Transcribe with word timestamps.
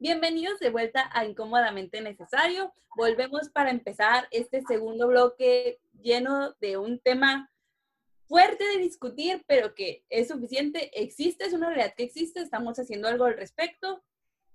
Bienvenidos 0.00 0.60
de 0.60 0.70
vuelta 0.70 1.10
a 1.12 1.24
Incómodamente 1.24 2.00
Necesario. 2.00 2.72
Volvemos 2.96 3.48
para 3.48 3.70
empezar 3.70 4.28
este 4.30 4.62
segundo 4.62 5.08
bloque 5.08 5.80
lleno 6.00 6.54
de 6.60 6.76
un 6.76 7.00
tema 7.00 7.50
fuerte 8.28 8.62
de 8.62 8.78
discutir, 8.78 9.42
pero 9.48 9.74
que 9.74 10.04
es 10.08 10.28
suficiente. 10.28 10.92
Existe, 11.02 11.46
es 11.46 11.52
una 11.52 11.70
realidad 11.70 11.94
que 11.96 12.04
existe, 12.04 12.40
estamos 12.40 12.78
haciendo 12.78 13.08
algo 13.08 13.24
al 13.24 13.36
respecto. 13.36 14.04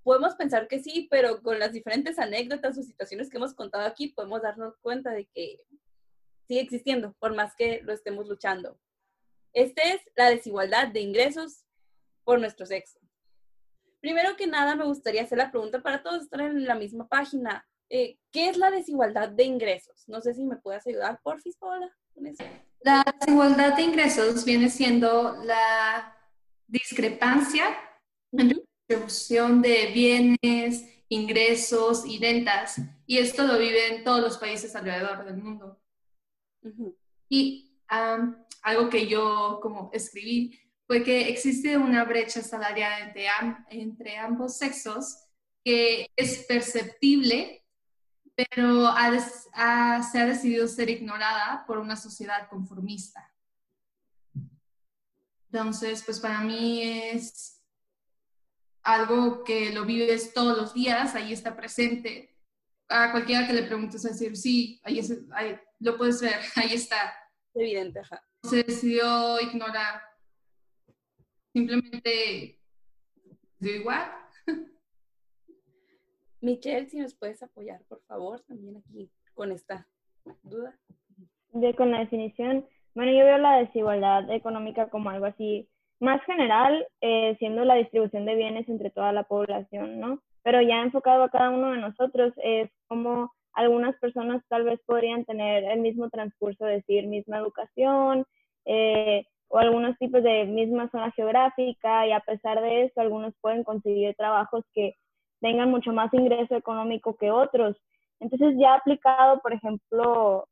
Podemos 0.04 0.36
pensar 0.36 0.70
que 0.70 0.79
sí, 0.79 1.09
pero 1.11 1.41
con 1.41 1.60
las 1.60 1.73
diferentes 1.73 2.20
anécdotas 2.20 2.78
o 2.78 2.82
situaciones 2.82 3.30
que 3.30 3.36
hemos 3.36 3.54
contado 3.54 3.86
aquí, 3.86 4.07
podemos 4.07 4.41
darnos 4.41 4.78
cuenta 4.78 5.12
de 5.12 5.25
que 5.25 5.60
sigue 6.48 6.62
existiendo, 6.62 7.18
por 7.20 7.36
más 7.36 7.54
que 7.57 7.82
lo 7.84 7.91
estemos 7.91 8.30
luchando. 8.30 8.80
Este 9.52 9.82
es 9.89 10.02
la 10.16 10.30
desigualdad 10.30 10.88
de 10.88 11.02
ingresos 11.02 11.66
por 12.23 12.39
nuestro 12.39 12.66
sexo. 12.66 13.02
Primero 14.03 14.35
que 14.35 14.48
nada, 14.48 14.75
me 14.75 14.84
gustaría 14.84 15.23
hacer 15.23 15.38
la 15.38 15.49
pregunta 15.49 15.81
para 15.81 16.03
todos 16.03 16.23
estar 16.23 16.41
en 16.41 16.66
la 16.66 16.75
misma 16.75 17.07
página. 17.07 17.66
Eh, 17.89 18.17
¿Qué 18.34 18.49
es 18.49 18.57
la 18.57 18.70
desigualdad 18.70 19.30
de 19.30 19.45
ingresos? 19.45 20.03
No 20.09 20.20
sé 20.20 20.34
si 20.34 20.44
me 20.44 20.57
puedes 20.57 20.85
ayudar, 20.85 21.21
por 21.23 21.41
Paola, 21.57 21.89
con 22.13 22.27
eso. 22.27 22.44
La 22.81 23.02
desigualdad 23.17 23.77
de 23.77 23.84
ingresos 23.84 24.44
viene 24.44 24.70
siendo 24.70 25.41
la 25.45 26.17
discrepancia 26.67 27.63
en 28.34 28.49
la 28.49 28.55
distribución 28.89 29.61
de 29.61 29.91
bienes, 29.94 30.85
ingresos 31.08 32.05
y 32.05 32.20
rentas. 32.20 32.81
Y 33.05 33.20
esto 33.20 33.44
lo 33.44 33.58
viven 33.58 34.03
todos 34.03 34.20
los 34.20 34.38
países 34.38 34.75
alrededor 34.75 35.23
del 35.23 35.38
mundo. 35.38 35.80
Y 37.30 37.80
algo 37.88 38.89
que 38.89 39.08
yo 39.08 39.59
como 39.61 39.91
escribí 39.94 40.59
fue 40.88 41.04
que 41.04 41.30
existe 41.30 41.78
una 41.78 42.04
brecha 42.04 42.42
salarial 42.42 43.02
entre, 43.02 43.28
entre 43.70 44.18
ambos 44.18 44.58
sexos 44.58 45.18
que 45.64 46.08
es 46.16 46.45
perceptible, 46.45 47.66
pero 48.36 48.94
se 50.12 50.20
ha 50.20 50.25
decidido 50.25 50.67
ser 50.67 50.90
ignorada 50.90 51.64
por 51.66 51.78
una 51.78 51.95
sociedad 51.95 52.50
conformista. 52.50 53.34
Entonces, 55.52 56.03
pues 56.03 56.20
para 56.20 56.42
mí 56.42 56.81
es 56.81 57.62
algo 58.81 59.44
que 59.44 59.72
lo 59.72 59.86
vives 59.86 60.34
todos 60.34 60.58
los 60.58 60.73
días, 60.73 61.16
ahí 61.16 61.31
está 61.31 61.56
presente. 61.56 62.36
A 62.90 63.12
cualquiera 63.12 63.47
que 63.47 63.53
le 63.53 63.64
preguntes 63.64 64.06
a 64.06 64.09
decir, 64.09 64.36
sí, 64.36 64.81
ahí, 64.84 65.00
ahí 65.31 65.58
lo 65.80 65.97
puedes 65.97 66.22
ver, 66.22 66.40
ahí 66.56 66.73
está. 66.73 67.14
Evidente, 67.53 68.00
ajá. 68.00 68.22
Se 68.44 68.64
decidió 68.64 69.40
ignorar 69.40 70.02
simplemente 71.54 72.59
de 73.59 73.78
igual. 73.78 74.12
Michelle, 76.42 76.90
si 76.90 77.00
nos 77.00 77.16
puedes 77.16 77.42
apoyar, 77.42 77.82
por 77.88 78.02
favor, 78.02 78.42
también 78.42 78.78
aquí 78.78 79.09
con 79.34 79.52
esta 79.52 79.88
duda. 80.42 80.78
De, 81.52 81.74
con 81.76 81.92
la 81.92 82.00
definición, 82.00 82.66
bueno, 82.96 83.12
yo 83.12 83.24
veo 83.24 83.38
la 83.38 83.58
desigualdad 83.59 84.30
económica 84.31 84.90
como 84.90 85.09
algo 85.09 85.26
así 85.26 85.70
más 86.00 86.22
general, 86.26 86.86
eh, 87.00 87.36
siendo 87.40 87.64
la 87.64 87.76
distribución 87.76 88.26
de 88.26 88.36
bienes 88.36 88.68
entre 88.68 88.90
toda 88.90 89.14
la 89.14 89.24
población, 89.24 90.00
¿no? 90.00 90.22
Pero 90.44 90.62
ya 90.62 90.81
enfocado 90.81 91.24
a 91.24 91.30
cada 91.30 91.50
uno 91.52 91.72
de 91.72 91.78
nosotros, 91.78 92.34
es 92.44 92.70
como 92.88 93.31
algunas 93.54 93.96
personas 94.00 94.44
tal 94.50 94.64
vez 94.64 94.81
podrían 94.86 95.24
tener 95.26 95.64
el 95.64 95.80
mismo 95.80 96.09
transcurso, 96.09 96.66
decir, 96.66 97.08
misma 97.08 97.38
educación, 97.38 98.26
eh, 98.66 99.26
o 99.54 99.59
algunos 99.59 99.96
tipos 100.00 100.23
de 100.23 100.46
misma 100.46 100.90
zona 100.90 101.12
geográfica 101.12 102.08
y 102.08 102.12
a 102.12 102.22
pesar 102.22 102.59
de 102.59 102.86
eso 102.86 103.00
algunos 103.00 103.36
pueden 103.40 103.64
conseguir 103.64 104.16
trabajos 104.16 104.66
que 104.73 104.96
tengan 105.42 105.70
mucho 105.70 105.94
más 105.94 106.12
ingreso 106.12 106.56
económico 106.56 107.16
que 107.18 107.30
otros. 107.30 107.78
Entonces 108.20 108.56
ya 108.58 108.74
aplicado, 108.74 109.40
por 109.42 109.54
ejemplo, 109.54 110.47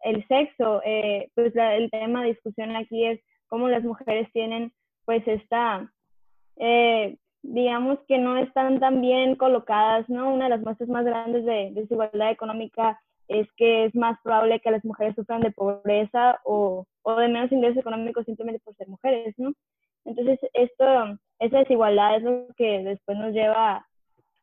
el 0.00 0.26
sexo, 0.28 0.80
eh, 0.86 1.28
pues 1.34 1.54
el 1.56 1.90
tema 1.90 2.22
de 2.22 2.28
discusión 2.28 2.74
aquí 2.74 3.04
es 3.04 3.20
cómo 3.48 3.68
las 3.68 3.84
mujeres 3.84 4.32
tienen 4.32 4.72
pues 5.04 5.22
esta, 5.28 5.92
eh, 6.56 7.18
digamos 7.42 7.98
que 8.08 8.16
no 8.16 8.38
están 8.38 8.80
tan 8.80 9.02
bien 9.02 9.34
colocadas, 9.34 10.08
¿no? 10.08 10.32
Una 10.32 10.44
de 10.44 10.50
las 10.56 10.62
muestras 10.62 10.88
más 10.88 11.04
grandes 11.04 11.44
de 11.44 11.70
desigualdad 11.74 12.30
económica 12.30 12.98
es 13.28 13.48
que 13.56 13.86
es 13.86 13.94
más 13.94 14.18
probable 14.22 14.60
que 14.60 14.70
las 14.70 14.84
mujeres 14.84 15.14
sufran 15.14 15.40
de 15.40 15.50
pobreza 15.50 16.40
o, 16.44 16.86
o 17.02 17.14
de 17.16 17.28
menos 17.28 17.50
ingresos 17.52 17.78
económicos 17.78 18.24
simplemente 18.24 18.60
por 18.64 18.74
ser 18.76 18.88
mujeres, 18.88 19.34
¿no? 19.38 19.52
Entonces, 20.04 20.38
esto, 20.54 20.84
esa 21.40 21.58
desigualdad 21.58 22.16
es 22.16 22.22
lo 22.22 22.46
que 22.56 22.82
después 22.84 23.18
nos 23.18 23.32
lleva 23.32 23.86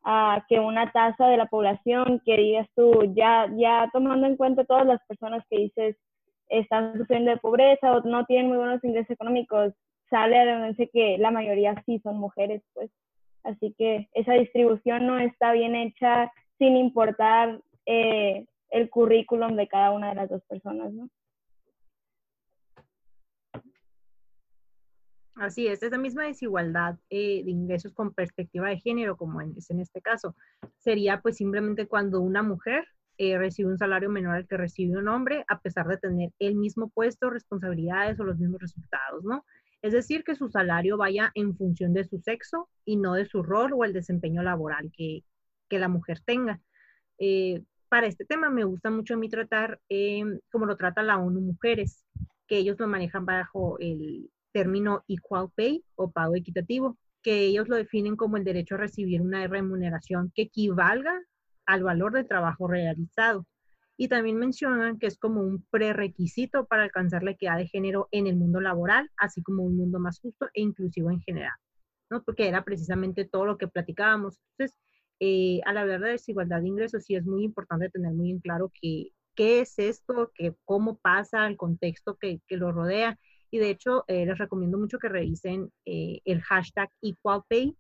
a 0.03 0.45
que 0.49 0.59
una 0.59 0.91
tasa 0.91 1.27
de 1.27 1.37
la 1.37 1.45
población 1.45 2.21
que 2.25 2.35
digas 2.35 2.67
tú, 2.75 3.13
ya, 3.15 3.47
ya 3.55 3.89
tomando 3.93 4.27
en 4.27 4.35
cuenta 4.35 4.65
todas 4.65 4.85
las 4.85 4.99
personas 5.07 5.43
que 5.49 5.57
dices 5.57 5.97
están 6.49 6.97
sufriendo 6.97 7.31
de 7.31 7.37
pobreza 7.37 7.93
o 7.93 8.01
no 8.01 8.25
tienen 8.25 8.49
muy 8.49 8.57
buenos 8.57 8.83
ingresos 8.83 9.11
económicos, 9.11 9.73
sale 10.09 10.37
a 10.37 10.45
denuncia 10.45 10.87
que 10.91 11.17
la 11.17 11.31
mayoría 11.31 11.81
sí 11.85 11.99
son 11.99 12.17
mujeres, 12.17 12.61
pues. 12.73 12.91
Así 13.43 13.73
que 13.77 14.07
esa 14.13 14.33
distribución 14.33 15.07
no 15.07 15.19
está 15.19 15.51
bien 15.53 15.75
hecha 15.75 16.31
sin 16.57 16.77
importar 16.77 17.59
eh, 17.85 18.45
el 18.73 18.89
currículum 18.89 19.55
de 19.55 19.67
cada 19.67 19.91
una 19.91 20.09
de 20.09 20.15
las 20.15 20.29
dos 20.29 20.43
personas, 20.45 20.91
¿no? 20.91 21.07
Así 25.35 25.67
es, 25.67 25.81
esa 25.83 25.97
misma 25.97 26.25
desigualdad 26.25 26.97
eh, 27.09 27.43
de 27.43 27.51
ingresos 27.51 27.93
con 27.93 28.13
perspectiva 28.13 28.69
de 28.69 28.79
género, 28.79 29.15
como 29.15 29.41
es 29.41 29.69
en 29.69 29.79
este 29.79 30.01
caso, 30.01 30.35
sería 30.77 31.21
pues 31.21 31.37
simplemente 31.37 31.87
cuando 31.87 32.21
una 32.21 32.43
mujer 32.43 32.85
eh, 33.17 33.37
recibe 33.37 33.69
un 33.69 33.77
salario 33.77 34.09
menor 34.09 34.35
al 34.35 34.47
que 34.47 34.57
recibe 34.57 34.97
un 34.97 35.07
hombre, 35.07 35.43
a 35.47 35.59
pesar 35.59 35.87
de 35.87 35.97
tener 35.97 36.31
el 36.39 36.55
mismo 36.55 36.89
puesto, 36.89 37.29
responsabilidades 37.29 38.19
o 38.19 38.23
los 38.23 38.37
mismos 38.37 38.61
resultados, 38.61 39.23
¿no? 39.23 39.45
Es 39.83 39.91
decir, 39.91 40.23
que 40.23 40.35
su 40.35 40.49
salario 40.49 40.97
vaya 40.97 41.31
en 41.35 41.55
función 41.55 41.93
de 41.93 42.05
su 42.05 42.19
sexo 42.19 42.69
y 42.85 42.95
no 42.95 43.13
de 43.13 43.25
su 43.25 43.43
rol 43.43 43.73
o 43.73 43.83
el 43.83 43.93
desempeño 43.93 44.41
laboral 44.41 44.91
que, 44.95 45.23
que 45.67 45.77
la 45.77 45.89
mujer 45.89 46.21
tenga. 46.21 46.61
Eh, 47.19 47.63
para 47.93 48.07
este 48.07 48.25
tema 48.25 48.49
me 48.49 48.63
gusta 48.63 48.89
mucho 48.89 49.13
a 49.13 49.17
mí 49.17 49.29
tratar 49.29 49.79
em, 49.87 50.39
como 50.51 50.65
lo 50.65 50.75
trata 50.77 51.03
la 51.03 51.19
ONU 51.19 51.41
Mujeres, 51.41 52.03
que 52.47 52.57
ellos 52.57 52.79
lo 52.79 52.87
manejan 52.87 53.23
bajo 53.23 53.77
el 53.77 54.31
término 54.51 55.03
equal 55.07 55.51
pay 55.55 55.85
o 55.93 56.09
pago 56.09 56.35
equitativo, 56.35 56.97
que 57.21 57.41
ellos 57.41 57.69
lo 57.69 57.75
definen 57.75 58.15
como 58.15 58.37
el 58.37 58.43
derecho 58.43 58.73
a 58.73 58.79
recibir 58.79 59.21
una 59.21 59.45
remuneración 59.45 60.31
que 60.33 60.41
equivalga 60.41 61.21
al 61.67 61.83
valor 61.83 62.13
de 62.13 62.23
trabajo 62.23 62.67
realizado. 62.67 63.45
Y 63.95 64.07
también 64.07 64.37
mencionan 64.37 64.97
que 64.97 65.05
es 65.05 65.19
como 65.19 65.41
un 65.41 65.63
prerequisito 65.69 66.65
para 66.65 66.85
alcanzar 66.85 67.21
la 67.21 67.29
equidad 67.29 67.57
de 67.57 67.67
género 67.67 68.07
en 68.09 68.25
el 68.25 68.35
mundo 68.35 68.59
laboral, 68.59 69.11
así 69.17 69.43
como 69.43 69.61
un 69.61 69.77
mundo 69.77 69.99
más 69.99 70.19
justo 70.19 70.47
e 70.55 70.61
inclusivo 70.61 71.11
en 71.11 71.21
general, 71.21 71.53
¿no? 72.09 72.23
Porque 72.23 72.47
era 72.47 72.63
precisamente 72.63 73.23
todo 73.23 73.45
lo 73.45 73.59
que 73.59 73.67
platicábamos. 73.67 74.39
Entonces, 74.57 74.75
eh, 75.19 75.61
a 75.65 75.73
la 75.73 75.85
verdad, 75.85 76.09
desigualdad 76.09 76.61
de 76.61 76.67
ingresos 76.67 77.05
sí 77.05 77.15
es 77.15 77.25
muy 77.25 77.43
importante 77.43 77.89
tener 77.89 78.13
muy 78.13 78.31
en 78.31 78.39
claro 78.39 78.71
que, 78.81 79.09
qué 79.35 79.61
es 79.61 79.79
esto, 79.79 80.31
que, 80.35 80.55
cómo 80.65 80.97
pasa, 80.97 81.47
el 81.47 81.57
contexto 81.57 82.15
que, 82.15 82.41
que 82.47 82.57
lo 82.57 82.71
rodea. 82.71 83.17
Y 83.51 83.59
de 83.59 83.69
hecho, 83.69 84.03
eh, 84.07 84.25
les 84.25 84.37
recomiendo 84.37 84.77
mucho 84.77 84.99
que 84.99 85.09
revisen 85.09 85.71
eh, 85.85 86.19
el 86.25 86.41
hashtag 86.41 86.89
EqualPay, 87.01 87.75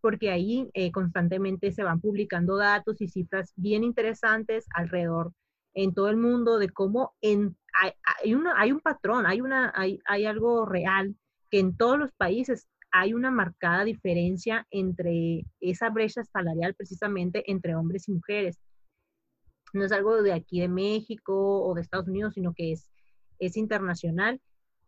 porque 0.00 0.30
ahí 0.30 0.70
constantemente 0.92 1.72
se 1.72 1.82
van 1.82 2.00
publicando 2.00 2.56
datos 2.56 3.00
y 3.00 3.08
cifras 3.08 3.52
bien 3.56 3.82
interesantes 3.82 4.66
alrededor 4.72 5.32
en 5.74 5.94
todo 5.94 6.08
el 6.08 6.16
mundo 6.16 6.58
de 6.58 6.70
cómo 6.70 7.14
en, 7.20 7.56
hay, 7.80 7.92
hay, 8.22 8.34
una, 8.34 8.58
hay 8.58 8.72
un 8.72 8.80
patrón, 8.80 9.26
hay, 9.26 9.40
una, 9.40 9.72
hay, 9.74 10.00
hay 10.06 10.24
algo 10.24 10.64
real 10.64 11.16
que 11.50 11.60
en 11.60 11.76
todos 11.76 11.98
los 11.98 12.12
países 12.12 12.66
hay 12.98 13.12
una 13.12 13.30
marcada 13.30 13.84
diferencia 13.84 14.66
entre 14.70 15.44
esa 15.60 15.90
brecha 15.90 16.24
salarial 16.24 16.74
precisamente 16.74 17.50
entre 17.50 17.74
hombres 17.74 18.08
y 18.08 18.12
mujeres. 18.12 18.58
No 19.74 19.84
es 19.84 19.92
algo 19.92 20.22
de 20.22 20.32
aquí 20.32 20.60
de 20.60 20.68
México 20.68 21.62
o 21.62 21.74
de 21.74 21.82
Estados 21.82 22.08
Unidos, 22.08 22.34
sino 22.34 22.54
que 22.54 22.72
es, 22.72 22.88
es 23.38 23.58
internacional 23.58 24.40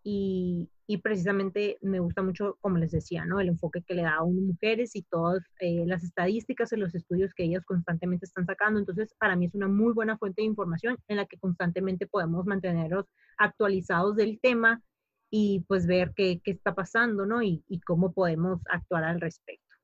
y, 0.02 0.70
y 0.86 0.96
precisamente 0.98 1.76
me 1.82 2.00
gusta 2.00 2.22
mucho, 2.22 2.56
como 2.62 2.78
les 2.78 2.92
decía, 2.92 3.26
¿no? 3.26 3.40
el 3.40 3.48
enfoque 3.48 3.82
que 3.82 3.94
le 3.94 4.02
da 4.02 4.16
a 4.16 4.24
mujeres 4.24 4.96
y 4.96 5.02
todas 5.02 5.42
eh, 5.60 5.84
las 5.86 6.02
estadísticas 6.02 6.72
y 6.72 6.76
los 6.76 6.94
estudios 6.94 7.34
que 7.34 7.44
ellas 7.44 7.62
constantemente 7.66 8.24
están 8.24 8.46
sacando. 8.46 8.80
Entonces, 8.80 9.14
para 9.18 9.36
mí 9.36 9.44
es 9.44 9.54
una 9.54 9.68
muy 9.68 9.92
buena 9.92 10.16
fuente 10.16 10.40
de 10.40 10.46
información 10.46 10.96
en 11.08 11.18
la 11.18 11.26
que 11.26 11.36
constantemente 11.36 12.06
podemos 12.06 12.46
mantenernos 12.46 13.04
actualizados 13.36 14.16
del 14.16 14.40
tema 14.40 14.82
y 15.30 15.60
pues 15.68 15.86
ver 15.86 16.12
qué, 16.14 16.40
qué 16.42 16.52
está 16.52 16.74
pasando, 16.74 17.26
¿no? 17.26 17.42
Y, 17.42 17.64
y, 17.68 17.80
cómo 17.80 18.12
podemos 18.12 18.60
actuar 18.70 19.04
al 19.04 19.20
respecto. 19.20 19.74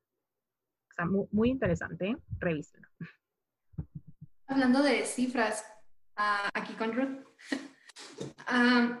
O 0.89 0.93
sea, 0.95 1.05
muy, 1.05 1.27
muy 1.31 1.49
interesante, 1.49 2.09
¿eh? 2.09 2.17
revísenlo. 2.39 2.87
Hablando 4.47 4.81
de 4.81 5.05
cifras, 5.05 5.63
uh, 6.17 6.49
aquí 6.53 6.73
con 6.73 6.93
Ruth, 6.93 7.25
uh, 8.49 8.95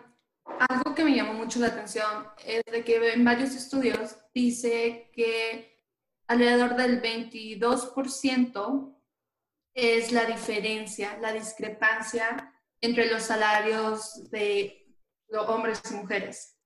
algo 0.69 0.95
que 0.95 1.03
me 1.03 1.15
llamó 1.15 1.33
mucho 1.33 1.59
la 1.59 1.67
atención 1.67 2.27
es 2.45 2.63
de 2.65 2.83
que 2.83 3.13
en 3.13 3.23
varios 3.23 3.55
estudios 3.55 4.17
dice 4.33 5.09
que 5.13 5.81
alrededor 6.27 6.75
del 6.75 7.01
22% 7.01 8.95
es 9.73 10.11
la 10.11 10.25
diferencia, 10.25 11.17
la 11.19 11.33
discrepancia 11.33 12.53
entre 12.81 13.11
los 13.11 13.23
salarios 13.23 14.29
de 14.31 14.84
hombres 15.47 15.81
y 15.89 15.93
mujeres. 15.95 16.57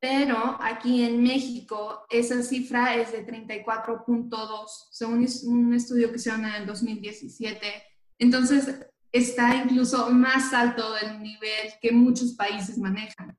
Pero 0.00 0.56
aquí 0.60 1.04
en 1.04 1.22
México 1.22 2.06
esa 2.08 2.42
cifra 2.42 2.96
es 2.96 3.12
de 3.12 3.26
34.2, 3.26 4.66
según 4.90 5.26
un 5.46 5.74
estudio 5.74 6.10
que 6.10 6.16
hizo 6.16 6.34
en 6.34 6.46
el 6.46 6.66
2017. 6.66 7.60
Entonces 8.18 8.86
está 9.12 9.56
incluso 9.56 10.10
más 10.10 10.52
alto 10.54 10.94
del 10.94 11.20
nivel 11.22 11.72
que 11.82 11.92
muchos 11.92 12.32
países 12.32 12.78
manejan. 12.78 13.38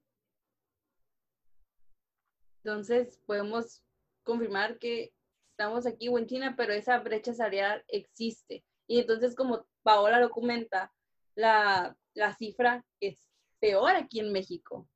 Entonces 2.64 3.20
podemos 3.26 3.82
confirmar 4.24 4.78
que 4.78 5.14
estamos 5.52 5.88
aquí 5.88 6.10
o 6.10 6.18
en 6.20 6.28
China, 6.28 6.56
pero 6.56 6.74
esa 6.74 7.00
brecha 7.00 7.34
salarial 7.34 7.84
existe. 7.88 8.64
Y 8.88 9.00
entonces, 9.00 9.36
como 9.36 9.66
Paola 9.84 10.20
lo 10.20 10.30
comenta, 10.30 10.92
la, 11.36 11.96
la 12.14 12.36
cifra 12.36 12.86
es 13.00 13.31
peor 13.62 13.96
aquí 13.96 14.20
en 14.20 14.34
México. 14.34 14.90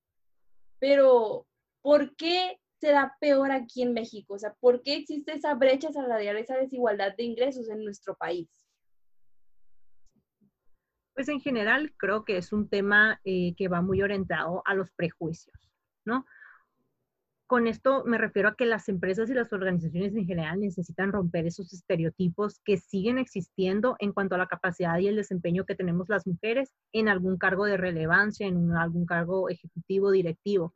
Pero, 0.79 1.47
¿por 1.81 2.15
qué 2.15 2.59
será 2.81 3.15
peor 3.21 3.51
aquí 3.51 3.83
en 3.83 3.93
México? 3.93 4.33
O 4.33 4.39
sea, 4.39 4.53
¿por 4.59 4.81
qué 4.81 4.97
existe 4.97 5.33
esa 5.33 5.53
brecha 5.53 5.91
salarial, 5.91 6.37
esa 6.37 6.57
desigualdad 6.57 7.15
de 7.15 7.23
ingresos 7.23 7.69
en 7.69 7.85
nuestro 7.85 8.15
país? 8.17 8.49
Pues 11.13 11.29
en 11.29 11.39
general 11.39 11.93
creo 11.95 12.25
que 12.25 12.35
es 12.35 12.51
un 12.51 12.67
tema 12.67 13.21
eh, 13.23 13.55
que 13.55 13.69
va 13.69 13.81
muy 13.81 14.01
orientado 14.01 14.61
a 14.65 14.73
los 14.73 14.91
prejuicios, 14.91 15.71
¿no? 16.03 16.25
Con 17.47 17.67
esto 17.67 18.03
me 18.05 18.17
refiero 18.17 18.49
a 18.49 18.55
que 18.55 18.65
las 18.65 18.89
empresas 18.89 19.29
y 19.29 19.35
las 19.35 19.53
organizaciones 19.53 20.15
en 20.15 20.25
general 20.25 20.59
necesitan 20.59 21.11
romper 21.11 21.45
esos 21.45 21.71
estereotipos 21.73 22.59
que 22.65 22.77
siguen 22.77 23.19
existiendo 23.19 23.95
en 23.99 24.13
cuanto 24.13 24.33
a 24.33 24.39
la 24.39 24.47
capacidad 24.47 24.97
y 24.97 25.07
el 25.07 25.15
desempeño 25.15 25.63
que 25.63 25.75
tenemos 25.75 26.09
las 26.09 26.25
mujeres 26.25 26.73
en 26.91 27.07
algún 27.07 27.37
cargo 27.37 27.65
de 27.65 27.77
relevancia, 27.77 28.47
en 28.47 28.71
algún 28.71 29.05
cargo 29.05 29.47
ejecutivo, 29.49 30.09
directivo. 30.09 30.73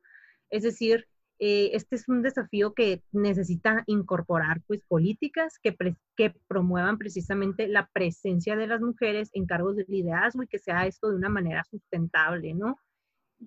Es 0.51 0.61
decir, 0.61 1.07
eh, 1.39 1.71
este 1.73 1.95
es 1.95 2.07
un 2.07 2.21
desafío 2.21 2.73
que 2.75 3.01
necesita 3.13 3.83
incorporar 3.87 4.61
pues 4.67 4.81
políticas 4.87 5.57
que, 5.57 5.75
promuevan 6.47 6.99
precisamente 6.99 7.67
la 7.67 7.87
presencia 7.87 8.55
de 8.55 8.67
las 8.67 8.81
mujeres 8.81 9.31
en 9.33 9.47
cargos 9.47 9.75
de 9.75 9.85
liderazgo 9.87 10.43
y 10.43 10.47
que 10.47 10.59
sea 10.59 10.85
esto 10.85 11.09
de 11.09 11.15
una 11.15 11.29
manera 11.29 11.63
sustentable, 11.63 12.53
¿no? 12.53 12.77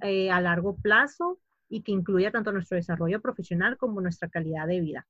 Eh, 0.00 0.30
a 0.30 0.40
largo 0.40 0.76
plazo 0.76 1.38
y 1.72 1.82
que 1.82 1.90
incluya 1.90 2.30
tanto 2.30 2.52
nuestro 2.52 2.76
desarrollo 2.76 3.22
profesional 3.22 3.78
como 3.78 4.02
nuestra 4.02 4.28
calidad 4.28 4.66
de 4.66 4.80
vida. 4.80 5.06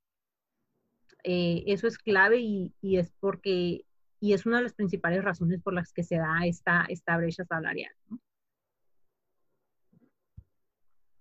Eh, 1.25 1.65
eso 1.67 1.89
es 1.89 1.99
clave 1.99 2.39
y, 2.39 2.73
es 2.83 3.13
porque, 3.19 3.85
y 4.21 4.33
es 4.33 4.47
una 4.47 4.59
de 4.59 4.63
las 4.63 4.73
principales 4.73 5.25
razones 5.25 5.61
por 5.61 5.75
las 5.75 5.93
que 5.93 6.05
se 6.05 6.19
da 6.19 6.47
esta, 6.47 6.87
esta 6.89 7.17
brecha 7.17 7.45
salarial. 7.45 7.93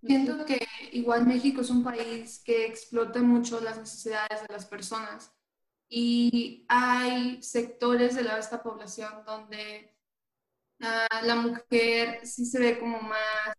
Siento 0.03 0.45
que 0.45 0.59
igual 0.91 1.25
México 1.25 1.61
es 1.61 1.71
un 1.71 1.83
país 1.83 2.43
que 2.45 2.67
explota 2.67 3.23
mucho 3.23 3.59
las 3.61 3.79
necesidades 3.79 4.47
de 4.47 4.53
las 4.53 4.67
personas 4.67 5.33
y 5.89 6.65
hay 6.67 7.41
sectores 7.41 8.15
de 8.15 8.23
la, 8.23 8.37
esta 8.37 8.61
población 8.61 9.25
donde 9.25 9.91
ah, 10.81 11.21
la 11.23 11.35
mujer 11.35 12.19
sí 12.27 12.45
se 12.45 12.59
ve 12.59 12.79
como 12.79 12.99
más 13.01 13.55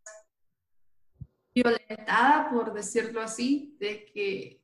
violentada, 1.55 2.51
por 2.51 2.73
decirlo 2.73 3.21
así, 3.21 3.77
de 3.79 4.05
que 4.07 4.63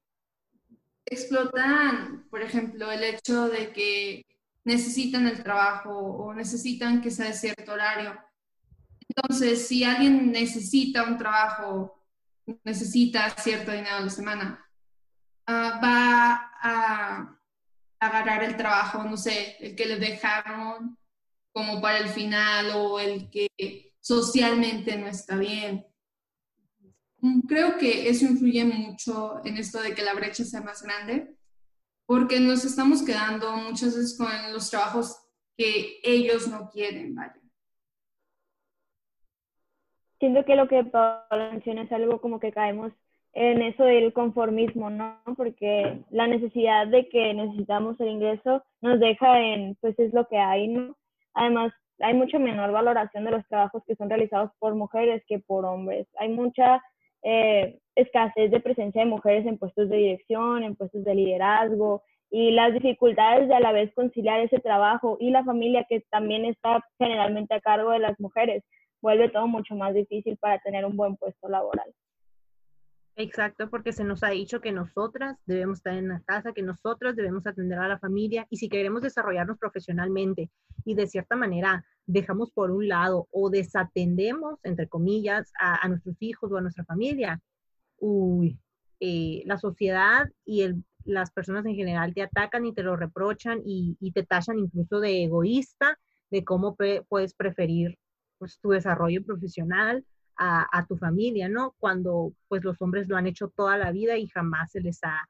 explotan, 1.04 2.28
por 2.30 2.42
ejemplo, 2.42 2.90
el 2.90 3.02
hecho 3.02 3.48
de 3.48 3.72
que 3.72 4.22
necesitan 4.64 5.26
el 5.26 5.42
trabajo 5.42 5.90
o 5.90 6.34
necesitan 6.34 7.00
que 7.00 7.10
sea 7.10 7.26
de 7.26 7.32
cierto 7.32 7.72
horario. 7.72 8.18
Entonces, 9.08 9.66
si 9.66 9.84
alguien 9.84 10.32
necesita 10.32 11.04
un 11.04 11.16
trabajo, 11.16 12.04
necesita 12.64 13.30
cierto 13.30 13.72
dinero 13.72 13.96
a 13.96 14.00
la 14.00 14.10
semana, 14.10 14.66
ah, 15.46 15.80
va 15.82 16.50
a 16.60 17.38
agarrar 18.00 18.44
el 18.44 18.56
trabajo, 18.56 19.02
no 19.04 19.16
sé, 19.16 19.56
el 19.60 19.74
que 19.74 19.86
le 19.86 19.96
dejaron 19.96 20.98
como 21.52 21.80
para 21.80 21.98
el 21.98 22.08
final 22.08 22.70
o 22.76 23.00
el 23.00 23.30
que 23.30 23.94
socialmente 24.00 24.96
no 24.96 25.08
está 25.08 25.36
bien. 25.36 25.86
Mm, 27.20 27.40
creo 27.40 27.78
que 27.78 28.08
eso 28.08 28.26
influye 28.26 28.64
mucho 28.64 29.44
en 29.44 29.56
esto 29.56 29.82
de 29.82 29.94
que 29.94 30.02
la 30.02 30.14
brecha 30.14 30.44
sea 30.44 30.60
más 30.60 30.82
grande, 30.82 31.34
porque 32.06 32.40
nos 32.40 32.64
estamos 32.64 33.04
quedando 33.04 33.56
muchas 33.56 33.96
veces 33.96 34.16
con 34.16 34.28
los 34.52 34.70
trabajos 34.70 35.18
que 35.56 35.98
ellos 36.02 36.48
no 36.48 36.70
quieren, 36.70 37.14
vaya. 37.14 37.34
Siento 40.20 40.44
que 40.44 40.56
lo 40.56 40.68
que 40.68 40.84
Paula 40.84 41.50
menciona 41.52 41.82
es 41.82 41.92
algo 41.92 42.20
como 42.20 42.40
que 42.40 42.52
caemos 42.52 42.92
en 43.34 43.62
eso 43.62 43.84
del 43.84 44.12
conformismo, 44.12 44.90
¿no? 44.90 45.20
Porque 45.36 46.02
la 46.10 46.26
necesidad 46.26 46.88
de 46.88 47.08
que 47.08 47.34
necesitamos 47.34 48.00
el 48.00 48.08
ingreso 48.08 48.64
nos 48.80 48.98
deja 48.98 49.40
en, 49.40 49.76
pues 49.80 49.96
es 49.98 50.12
lo 50.12 50.26
que 50.26 50.38
hay, 50.38 50.68
¿no? 50.68 50.96
Además, 51.34 51.72
hay 52.00 52.14
mucha 52.14 52.38
menor 52.38 52.72
valoración 52.72 53.24
de 53.24 53.32
los 53.32 53.46
trabajos 53.46 53.82
que 53.86 53.96
son 53.96 54.08
realizados 54.08 54.50
por 54.58 54.74
mujeres 54.74 55.22
que 55.28 55.38
por 55.38 55.64
hombres. 55.64 56.08
Hay 56.18 56.30
mucha 56.30 56.82
eh, 57.22 57.78
escasez 57.94 58.50
de 58.50 58.60
presencia 58.60 59.02
de 59.02 59.10
mujeres 59.10 59.46
en 59.46 59.58
puestos 59.58 59.88
de 59.88 59.96
dirección, 59.96 60.62
en 60.62 60.76
puestos 60.76 61.04
de 61.04 61.14
liderazgo 61.14 62.02
y 62.30 62.50
las 62.50 62.72
dificultades 62.72 63.48
de 63.48 63.54
a 63.54 63.60
la 63.60 63.72
vez 63.72 63.92
conciliar 63.94 64.40
ese 64.40 64.58
trabajo 64.58 65.16
y 65.20 65.30
la 65.30 65.44
familia 65.44 65.86
que 65.88 66.02
también 66.10 66.44
está 66.44 66.84
generalmente 66.98 67.54
a 67.54 67.60
cargo 67.60 67.90
de 67.90 68.00
las 68.00 68.18
mujeres, 68.20 68.62
vuelve 69.00 69.30
todo 69.30 69.46
mucho 69.46 69.74
más 69.74 69.94
difícil 69.94 70.36
para 70.38 70.58
tener 70.58 70.84
un 70.84 70.96
buen 70.96 71.16
puesto 71.16 71.48
laboral. 71.48 71.92
Exacto, 73.20 73.68
porque 73.68 73.92
se 73.92 74.04
nos 74.04 74.22
ha 74.22 74.28
dicho 74.28 74.60
que 74.60 74.70
nosotras 74.70 75.36
debemos 75.44 75.78
estar 75.78 75.94
en 75.94 76.06
la 76.06 76.20
casa, 76.20 76.52
que 76.52 76.62
nosotras 76.62 77.16
debemos 77.16 77.44
atender 77.48 77.76
a 77.80 77.88
la 77.88 77.98
familia 77.98 78.46
y 78.48 78.58
si 78.58 78.68
queremos 78.68 79.02
desarrollarnos 79.02 79.58
profesionalmente 79.58 80.52
y 80.84 80.94
de 80.94 81.08
cierta 81.08 81.34
manera 81.34 81.84
dejamos 82.06 82.52
por 82.52 82.70
un 82.70 82.86
lado 82.86 83.26
o 83.32 83.50
desatendemos, 83.50 84.60
entre 84.62 84.86
comillas, 84.88 85.50
a, 85.58 85.88
nuestros 85.88 86.14
hijos 86.20 86.52
o 86.52 86.58
a 86.58 86.60
nuestra 86.60 86.84
familia, 86.84 87.40
uy, 87.98 88.56
eh, 89.00 89.42
la 89.46 89.58
sociedad 89.58 90.28
y 90.44 90.68
las 91.02 91.32
personas 91.32 91.66
en 91.66 91.74
general 91.74 92.14
te 92.14 92.22
atacan 92.22 92.66
y 92.66 92.72
te 92.72 92.84
lo 92.84 92.94
reprochan 92.94 93.62
y, 93.64 93.96
te 94.12 94.22
tachan 94.22 94.60
incluso 94.60 95.00
de 95.00 95.24
egoísta, 95.24 95.98
de 96.30 96.44
cómo 96.44 96.76
puedes 96.76 97.34
preferir 97.34 97.98
pues, 98.38 98.60
tu 98.60 98.70
desarrollo 98.70 99.24
profesional 99.24 100.04
a, 100.38 100.86
tu 100.86 100.96
familia, 100.96 101.48
¿no? 101.48 101.74
Cuando 101.78 102.32
pues 102.48 102.62
los 102.64 102.80
hombres 102.80 103.08
lo 103.08 103.16
han 103.16 103.26
hecho 103.26 103.48
toda 103.48 103.76
la 103.76 103.90
vida 103.90 104.16
y 104.16 104.28
jamás 104.28 104.70
se 104.70 104.80
les 104.80 105.00
ha, 105.02 105.28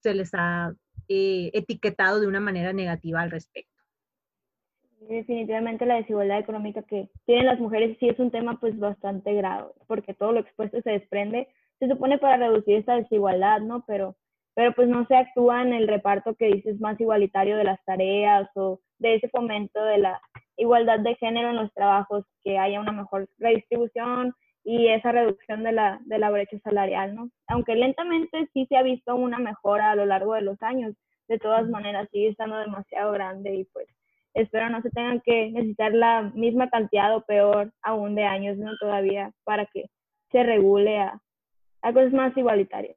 se 0.00 0.14
les 0.14 0.30
ha 0.34 0.72
eh, 1.08 1.50
etiquetado 1.52 2.20
de 2.20 2.26
una 2.26 2.40
manera 2.40 2.72
negativa 2.72 3.20
al 3.20 3.30
respecto. 3.30 3.74
Definitivamente 5.00 5.84
la 5.84 5.96
desigualdad 5.96 6.38
económica 6.38 6.82
que 6.82 7.10
tienen 7.26 7.46
las 7.46 7.60
mujeres 7.60 7.96
sí 8.00 8.08
es 8.08 8.18
un 8.18 8.30
tema 8.30 8.58
pues 8.58 8.78
bastante 8.78 9.34
grave, 9.34 9.72
porque 9.86 10.14
todo 10.14 10.32
lo 10.32 10.40
expuesto 10.40 10.80
se 10.80 10.90
desprende, 10.90 11.48
se 11.78 11.88
supone 11.88 12.18
para 12.18 12.36
reducir 12.38 12.76
esta 12.76 12.94
desigualdad, 12.94 13.60
¿no? 13.60 13.84
Pero, 13.86 14.16
pero 14.54 14.72
pues 14.72 14.88
no 14.88 15.04
se 15.06 15.16
actúa 15.16 15.62
en 15.62 15.74
el 15.74 15.88
reparto 15.88 16.34
que 16.36 16.46
dices 16.46 16.80
más 16.80 16.98
igualitario 17.00 17.56
de 17.56 17.64
las 17.64 17.84
tareas 17.84 18.48
o 18.54 18.80
de 18.98 19.16
ese 19.16 19.28
fomento 19.28 19.84
de 19.84 19.98
la 19.98 20.20
igualdad 20.56 21.00
de 21.00 21.16
género 21.16 21.50
en 21.50 21.56
los 21.56 21.72
trabajos, 21.72 22.24
que 22.42 22.58
haya 22.58 22.80
una 22.80 22.92
mejor 22.92 23.28
redistribución 23.38 24.34
y 24.64 24.88
esa 24.88 25.12
reducción 25.12 25.62
de 25.62 25.72
la, 25.72 26.00
de 26.04 26.18
la 26.18 26.30
brecha 26.30 26.58
salarial, 26.60 27.14
¿no? 27.14 27.30
Aunque 27.48 27.74
lentamente 27.74 28.48
sí 28.52 28.66
se 28.66 28.76
ha 28.76 28.82
visto 28.82 29.14
una 29.14 29.38
mejora 29.38 29.90
a 29.90 29.96
lo 29.96 30.06
largo 30.06 30.34
de 30.34 30.42
los 30.42 30.60
años, 30.62 30.94
de 31.28 31.38
todas 31.38 31.68
maneras 31.68 32.08
sigue 32.10 32.28
estando 32.28 32.58
demasiado 32.58 33.12
grande 33.12 33.54
y 33.54 33.64
pues 33.66 33.86
espero 34.34 34.68
no 34.68 34.82
se 34.82 34.90
tengan 34.90 35.20
que 35.20 35.50
necesitar 35.50 35.92
la 35.92 36.22
misma 36.34 36.68
cantidad 36.68 37.14
o 37.14 37.24
peor 37.24 37.72
aún 37.82 38.14
de 38.14 38.24
años, 38.24 38.56
¿no? 38.58 38.76
Todavía 38.78 39.32
para 39.44 39.66
que 39.66 39.86
se 40.32 40.42
regule 40.42 40.98
a, 40.98 41.20
a 41.82 41.92
cosas 41.92 42.12
más 42.12 42.36
igualitarias. 42.36 42.96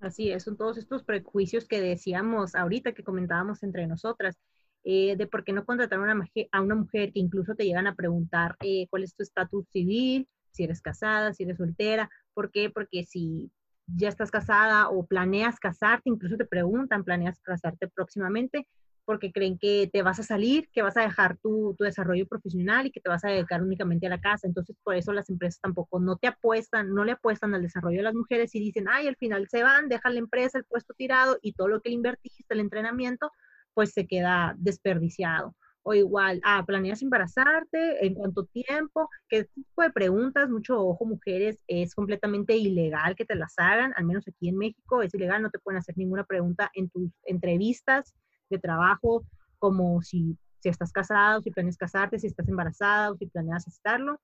Así 0.00 0.30
es, 0.30 0.44
son 0.44 0.56
todos 0.56 0.76
estos 0.76 1.02
prejuicios 1.02 1.66
que 1.66 1.80
decíamos 1.80 2.54
ahorita, 2.54 2.92
que 2.92 3.02
comentábamos 3.02 3.62
entre 3.62 3.86
nosotras, 3.86 4.38
eh, 4.84 5.16
de 5.16 5.26
por 5.26 5.44
qué 5.44 5.52
no 5.52 5.64
contratar 5.64 5.98
a 5.98 6.02
una, 6.02 6.28
a 6.52 6.60
una 6.60 6.74
mujer 6.74 7.12
que 7.12 7.20
incluso 7.20 7.54
te 7.54 7.64
llegan 7.64 7.86
a 7.86 7.94
preguntar 7.94 8.56
eh, 8.60 8.86
cuál 8.90 9.04
es 9.04 9.14
tu 9.14 9.22
estatus 9.22 9.66
civil, 9.70 10.28
si 10.50 10.64
eres 10.64 10.80
casada, 10.80 11.32
si 11.32 11.44
eres 11.44 11.56
soltera. 11.56 12.10
¿Por 12.34 12.50
qué? 12.50 12.70
Porque 12.70 13.04
si 13.04 13.50
ya 13.86 14.08
estás 14.08 14.30
casada 14.30 14.88
o 14.88 15.06
planeas 15.06 15.58
casarte, 15.58 16.10
incluso 16.10 16.36
te 16.36 16.44
preguntan, 16.44 17.04
¿planeas 17.04 17.40
casarte 17.40 17.88
próximamente? 17.88 18.66
porque 19.04 19.32
creen 19.32 19.58
que 19.58 19.88
te 19.92 20.02
vas 20.02 20.18
a 20.18 20.22
salir, 20.22 20.68
que 20.72 20.82
vas 20.82 20.96
a 20.96 21.02
dejar 21.02 21.36
tu, 21.38 21.74
tu, 21.76 21.84
desarrollo 21.84 22.26
profesional 22.26 22.86
y 22.86 22.90
que 22.90 23.00
te 23.00 23.08
vas 23.08 23.24
a 23.24 23.28
dedicar 23.28 23.62
únicamente 23.62 24.06
a 24.06 24.10
la 24.10 24.20
casa. 24.20 24.46
Entonces, 24.46 24.76
por 24.82 24.94
eso 24.94 25.12
las 25.12 25.28
empresas 25.30 25.60
tampoco 25.60 26.00
no 26.00 26.16
te 26.16 26.28
apuestan, 26.28 26.94
no 26.94 27.04
le 27.04 27.12
apuestan 27.12 27.54
al 27.54 27.62
desarrollo 27.62 27.98
de 27.98 28.04
las 28.04 28.14
mujeres 28.14 28.54
y 28.54 28.60
dicen, 28.60 28.86
ay, 28.88 29.06
al 29.06 29.16
final 29.16 29.46
se 29.48 29.62
van, 29.62 29.88
dejan 29.88 30.14
la 30.14 30.20
empresa, 30.20 30.58
el 30.58 30.64
puesto 30.64 30.94
tirado 30.94 31.38
y 31.42 31.52
todo 31.52 31.68
lo 31.68 31.80
que 31.80 31.90
le 31.90 31.96
invertiste, 31.96 32.54
el 32.54 32.60
entrenamiento, 32.60 33.30
pues 33.74 33.92
se 33.92 34.06
queda 34.06 34.54
desperdiciado. 34.58 35.54
O 35.82 35.92
igual, 35.92 36.40
ah, 36.44 36.64
planeas 36.66 37.02
embarazarte, 37.02 38.06
en 38.06 38.14
cuánto 38.14 38.46
tiempo, 38.46 39.10
que 39.28 39.40
este 39.40 39.52
tipo 39.54 39.82
de 39.82 39.90
preguntas, 39.90 40.48
mucho 40.48 40.80
ojo, 40.80 41.04
mujeres, 41.04 41.58
es 41.66 41.94
completamente 41.94 42.56
ilegal 42.56 43.14
que 43.14 43.26
te 43.26 43.34
las 43.34 43.52
hagan, 43.58 43.92
al 43.96 44.06
menos 44.06 44.26
aquí 44.26 44.48
en 44.48 44.56
México 44.56 45.02
es 45.02 45.12
ilegal, 45.12 45.42
no 45.42 45.50
te 45.50 45.58
pueden 45.58 45.78
hacer 45.78 45.98
ninguna 45.98 46.24
pregunta 46.24 46.70
en 46.72 46.88
tus 46.88 47.10
entrevistas 47.24 48.14
de 48.48 48.58
trabajo, 48.58 49.26
como 49.58 50.00
si, 50.00 50.38
si 50.60 50.70
estás 50.70 50.90
casado, 50.90 51.42
si 51.42 51.50
planeas 51.50 51.76
casarte, 51.76 52.18
si 52.18 52.28
estás 52.28 52.48
embarazada 52.48 53.14
si 53.18 53.26
planeas 53.26 53.66
estarlo. 53.66 54.18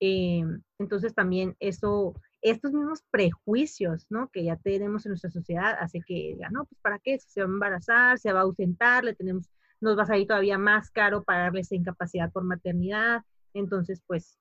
Eh, 0.00 0.44
entonces 0.78 1.14
también 1.14 1.56
eso, 1.58 2.14
estos 2.42 2.72
mismos 2.72 3.02
prejuicios, 3.10 4.06
¿no? 4.10 4.28
Que 4.30 4.44
ya 4.44 4.56
tenemos 4.56 5.04
en 5.06 5.10
nuestra 5.10 5.30
sociedad, 5.30 5.76
hace 5.80 6.00
que 6.06 6.14
diga, 6.14 6.48
no, 6.50 6.64
pues 6.66 6.80
¿para 6.80 6.98
qué? 6.98 7.18
Se 7.18 7.40
va 7.40 7.46
a 7.46 7.50
embarazar, 7.50 8.18
se 8.18 8.32
va 8.32 8.40
a 8.40 8.42
ausentar, 8.42 9.04
le 9.04 9.14
tenemos, 9.14 9.50
nos 9.80 9.98
va 9.98 10.02
a 10.02 10.06
salir 10.06 10.26
todavía 10.26 10.58
más 10.58 10.90
caro 10.90 11.24
pagarle 11.24 11.60
esa 11.60 11.74
incapacidad 11.74 12.30
por 12.32 12.44
maternidad. 12.44 13.22
Entonces, 13.54 14.02
pues, 14.06 14.38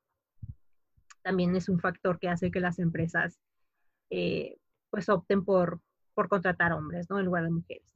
también 1.23 1.55
es 1.55 1.69
un 1.69 1.79
factor 1.79 2.19
que 2.19 2.29
hace 2.29 2.51
que 2.51 2.59
las 2.59 2.79
empresas, 2.79 3.39
eh, 4.09 4.57
pues, 4.89 5.09
opten 5.09 5.43
por, 5.43 5.79
por 6.13 6.29
contratar 6.29 6.73
hombres, 6.73 7.09
¿no? 7.09 7.19
En 7.19 7.25
lugar 7.25 7.43
de 7.43 7.51
mujeres. 7.51 7.87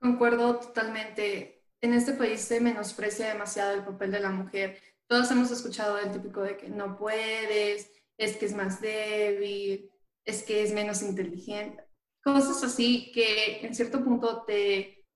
Concuerdo 0.00 0.58
totalmente. 0.60 1.62
En 1.80 1.92
este 1.92 2.12
país 2.12 2.40
se 2.40 2.60
menosprecia 2.60 3.28
demasiado 3.28 3.74
el 3.74 3.84
papel 3.84 4.10
de 4.10 4.20
la 4.20 4.30
mujer. 4.30 4.78
Todos 5.06 5.30
hemos 5.30 5.50
escuchado 5.50 5.98
el 5.98 6.10
típico 6.10 6.42
de 6.42 6.56
que 6.56 6.68
no 6.68 6.96
puedes, 6.96 7.92
es 8.18 8.36
que 8.36 8.46
es 8.46 8.54
más 8.54 8.80
débil, 8.80 9.90
es 10.24 10.42
que 10.42 10.62
es 10.62 10.72
menos 10.72 11.02
inteligente. 11.02 11.84
Cosas 12.22 12.62
así 12.62 13.12
que 13.12 13.64
en 13.64 13.74
cierto 13.74 14.04
punto 14.04 14.42
te, 14.42 15.06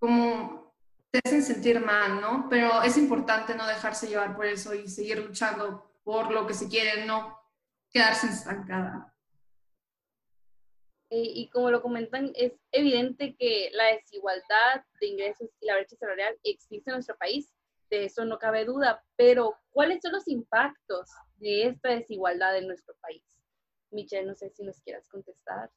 como, 0.00 0.74
te 1.10 1.20
hacen 1.24 1.42
sentir 1.42 1.78
mal, 1.78 2.20
¿no? 2.20 2.48
Pero 2.50 2.82
es 2.82 2.96
importante 2.96 3.54
no 3.54 3.66
dejarse 3.66 4.08
llevar 4.08 4.34
por 4.34 4.46
eso 4.46 4.74
y 4.74 4.88
seguir 4.88 5.18
luchando 5.18 5.92
por 6.02 6.32
lo 6.32 6.46
que 6.46 6.54
se 6.54 6.68
quiere, 6.68 7.06
no 7.06 7.38
quedarse 7.90 8.26
estancada. 8.26 9.14
Y 11.10 11.48
como 11.50 11.70
lo 11.70 11.80
comentan, 11.80 12.32
es 12.34 12.54
evidente 12.72 13.36
que 13.36 13.70
la 13.72 13.84
desigualdad 13.94 14.84
de 15.00 15.06
ingresos 15.06 15.48
y 15.60 15.66
la 15.66 15.76
brecha 15.76 15.94
salarial 15.94 16.36
existe 16.42 16.90
en 16.90 16.94
nuestro 16.96 17.16
país, 17.16 17.54
de 17.98 18.06
eso 18.06 18.24
no 18.24 18.38
cabe 18.38 18.64
duda, 18.64 19.02
pero 19.16 19.54
¿cuáles 19.70 20.00
son 20.02 20.12
los 20.12 20.28
impactos 20.28 21.10
de 21.36 21.68
esta 21.68 21.90
desigualdad 21.90 22.56
en 22.56 22.66
nuestro 22.66 22.94
país? 23.00 23.24
Michelle, 23.90 24.26
no 24.26 24.34
sé 24.34 24.50
si 24.50 24.64
nos 24.64 24.80
quieras 24.80 25.08
contestar. 25.08 25.70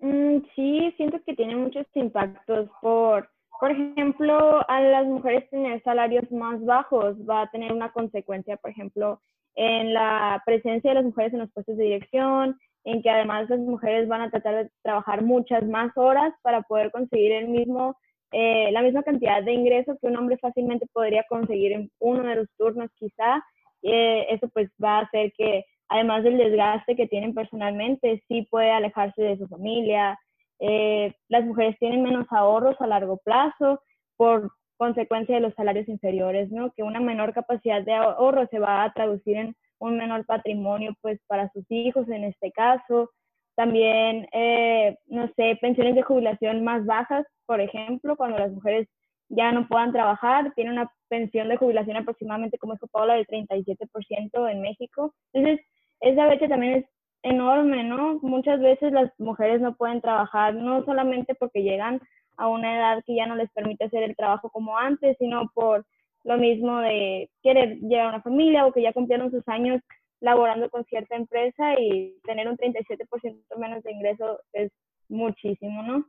Mm, 0.00 0.38
sí, 0.54 0.92
siento 0.96 1.22
que 1.24 1.34
tiene 1.34 1.56
muchos 1.56 1.86
impactos 1.94 2.68
por, 2.80 3.30
por 3.60 3.70
ejemplo, 3.70 4.68
a 4.68 4.80
las 4.80 5.06
mujeres 5.06 5.48
tener 5.50 5.82
salarios 5.82 6.30
más 6.32 6.64
bajos 6.64 7.16
va 7.28 7.42
a 7.42 7.50
tener 7.50 7.72
una 7.72 7.92
consecuencia, 7.92 8.56
por 8.56 8.70
ejemplo, 8.70 9.20
en 9.54 9.92
la 9.94 10.42
presencia 10.46 10.90
de 10.90 10.94
las 10.96 11.04
mujeres 11.04 11.32
en 11.32 11.40
los 11.40 11.52
puestos 11.52 11.76
de 11.76 11.84
dirección, 11.84 12.58
en 12.84 13.02
que 13.02 13.10
además 13.10 13.48
las 13.48 13.60
mujeres 13.60 14.08
van 14.08 14.22
a 14.22 14.30
tratar 14.30 14.64
de 14.64 14.70
trabajar 14.82 15.22
muchas 15.22 15.64
más 15.64 15.96
horas 15.96 16.34
para 16.42 16.62
poder 16.62 16.90
conseguir 16.90 17.32
el 17.32 17.48
mismo, 17.48 17.96
eh, 18.32 18.70
la 18.72 18.82
misma 18.82 19.02
cantidad 19.02 19.42
de 19.42 19.52
ingresos 19.52 19.98
que 20.00 20.06
un 20.06 20.16
hombre 20.16 20.38
fácilmente 20.38 20.86
podría 20.92 21.24
conseguir 21.28 21.72
en 21.72 21.90
uno 21.98 22.22
de 22.22 22.36
los 22.36 22.48
turnos 22.56 22.90
quizá. 22.94 23.42
Eh, 23.82 24.26
eso 24.30 24.48
pues 24.48 24.70
va 24.82 24.98
a 24.98 25.02
hacer 25.02 25.32
que 25.36 25.64
además 25.88 26.24
del 26.24 26.38
desgaste 26.38 26.96
que 26.96 27.06
tienen 27.06 27.34
personalmente, 27.34 28.22
sí 28.28 28.46
puede 28.50 28.70
alejarse 28.70 29.22
de 29.22 29.36
su 29.36 29.46
familia. 29.48 30.18
Eh, 30.58 31.12
las 31.28 31.44
mujeres 31.44 31.78
tienen 31.78 32.02
menos 32.02 32.26
ahorros 32.30 32.80
a 32.80 32.86
largo 32.86 33.18
plazo 33.18 33.80
por 34.16 34.50
consecuencia 34.78 35.34
de 35.34 35.42
los 35.42 35.54
salarios 35.54 35.88
inferiores, 35.88 36.50
¿no? 36.50 36.72
Que 36.72 36.82
una 36.82 37.00
menor 37.00 37.34
capacidad 37.34 37.82
de 37.82 37.92
ahorro 37.92 38.46
se 38.48 38.58
va 38.58 38.82
a 38.82 38.92
traducir 38.92 39.36
en 39.36 39.56
un 39.78 39.96
menor 39.96 40.24
patrimonio 40.24 40.94
pues 41.02 41.20
para 41.26 41.50
sus 41.50 41.64
hijos 41.70 42.08
en 42.08 42.24
este 42.24 42.50
caso. 42.52 43.10
También, 43.54 44.28
eh, 44.32 44.96
no 45.06 45.28
sé, 45.36 45.58
pensiones 45.60 45.94
de 45.94 46.02
jubilación 46.02 46.64
más 46.64 46.86
bajas, 46.86 47.26
por 47.46 47.60
ejemplo, 47.60 48.16
cuando 48.16 48.38
las 48.38 48.52
mujeres 48.52 48.88
ya 49.28 49.52
no 49.52 49.66
puedan 49.68 49.92
trabajar, 49.92 50.52
tienen 50.54 50.74
una 50.74 50.90
pensión 51.08 51.48
de 51.48 51.56
jubilación 51.56 51.96
aproximadamente, 51.96 52.58
como 52.58 52.74
dijo 52.74 52.86
Paula, 52.88 53.14
del 53.14 53.26
37% 53.26 54.50
en 54.50 54.60
México. 54.60 55.14
Entonces, 55.32 55.64
esa 56.00 56.26
brecha 56.26 56.48
también 56.48 56.74
es 56.74 56.84
enorme, 57.22 57.84
¿no? 57.84 58.18
Muchas 58.22 58.60
veces 58.60 58.92
las 58.92 59.10
mujeres 59.18 59.60
no 59.60 59.74
pueden 59.76 60.00
trabajar, 60.00 60.54
no 60.54 60.84
solamente 60.84 61.34
porque 61.34 61.62
llegan 61.62 62.00
a 62.36 62.48
una 62.48 62.76
edad 62.76 63.02
que 63.06 63.14
ya 63.14 63.26
no 63.26 63.36
les 63.36 63.50
permite 63.52 63.84
hacer 63.84 64.02
el 64.02 64.16
trabajo 64.16 64.50
como 64.50 64.76
antes, 64.76 65.16
sino 65.18 65.50
por 65.54 65.86
lo 66.24 66.36
mismo 66.38 66.78
de 66.78 67.30
querer 67.42 67.78
llegar 67.80 68.06
a 68.06 68.08
una 68.10 68.22
familia 68.22 68.66
o 68.66 68.72
que 68.72 68.82
ya 68.82 68.92
cumplieron 68.92 69.30
sus 69.30 69.46
años 69.48 69.80
laborando 70.22 70.70
con 70.70 70.84
cierta 70.84 71.16
empresa 71.16 71.74
y 71.78 72.16
tener 72.24 72.48
un 72.48 72.56
37% 72.56 73.42
menos 73.58 73.82
de 73.82 73.92
ingreso 73.92 74.40
es 74.52 74.70
muchísimo, 75.08 75.82
¿no? 75.82 76.06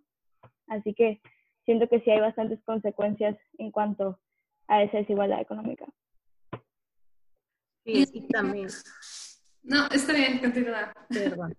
Así 0.67 0.93
que 0.93 1.19
siento 1.65 1.89
que 1.89 1.99
sí 2.01 2.11
hay 2.11 2.19
bastantes 2.19 2.63
consecuencias 2.63 3.35
en 3.57 3.71
cuanto 3.71 4.19
a 4.67 4.83
esa 4.83 4.99
desigualdad 4.99 5.41
económica. 5.41 5.85
Sí, 7.85 8.05
y 8.13 8.27
también. 8.27 8.67
No, 9.63 9.87
está 9.87 10.13
bien, 10.13 10.39
continúa. 10.39 10.93
Perdón. 11.09 11.55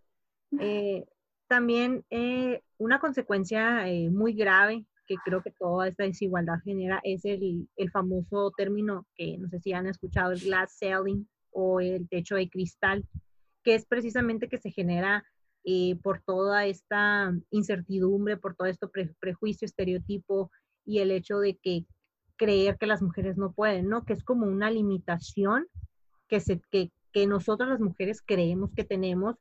Eh, 0.60 1.04
también 1.48 2.04
eh, 2.10 2.62
una 2.78 3.00
consecuencia 3.00 3.88
eh, 3.88 4.10
muy 4.10 4.32
grave 4.32 4.86
que 5.06 5.16
creo 5.24 5.42
que 5.42 5.50
toda 5.50 5.88
esta 5.88 6.04
desigualdad 6.04 6.60
genera 6.64 7.00
es 7.02 7.24
el, 7.24 7.68
el, 7.76 7.90
famoso 7.90 8.52
término 8.56 9.06
que 9.16 9.36
no 9.38 9.48
sé 9.48 9.58
si 9.58 9.72
han 9.72 9.86
escuchado, 9.86 10.32
el 10.32 10.40
glass 10.40 10.78
ceiling 10.78 11.26
o 11.54 11.80
el 11.80 12.08
techo 12.08 12.36
de 12.36 12.50
cristal, 12.50 13.06
que 13.62 13.74
es 13.74 13.86
precisamente 13.86 14.48
que 14.48 14.58
se 14.58 14.70
genera 14.70 15.24
eh, 15.64 15.96
por 16.02 16.20
toda 16.20 16.66
esta 16.66 17.32
incertidumbre, 17.50 18.36
por 18.36 18.54
todo 18.54 18.68
esto 18.68 18.90
prejuicio, 19.18 19.64
estereotipo 19.64 20.50
y 20.84 20.98
el 20.98 21.10
hecho 21.10 21.38
de 21.38 21.56
que 21.56 21.86
creer 22.36 22.76
que 22.76 22.86
las 22.86 23.00
mujeres 23.00 23.38
no 23.38 23.52
pueden, 23.52 23.88
¿no? 23.88 24.04
Que 24.04 24.12
es 24.12 24.24
como 24.24 24.46
una 24.46 24.70
limitación 24.70 25.66
que, 26.28 26.40
se, 26.40 26.60
que, 26.70 26.90
que 27.12 27.26
nosotras 27.26 27.70
las 27.70 27.80
mujeres 27.80 28.20
creemos 28.26 28.72
que 28.74 28.84
tenemos 28.84 29.36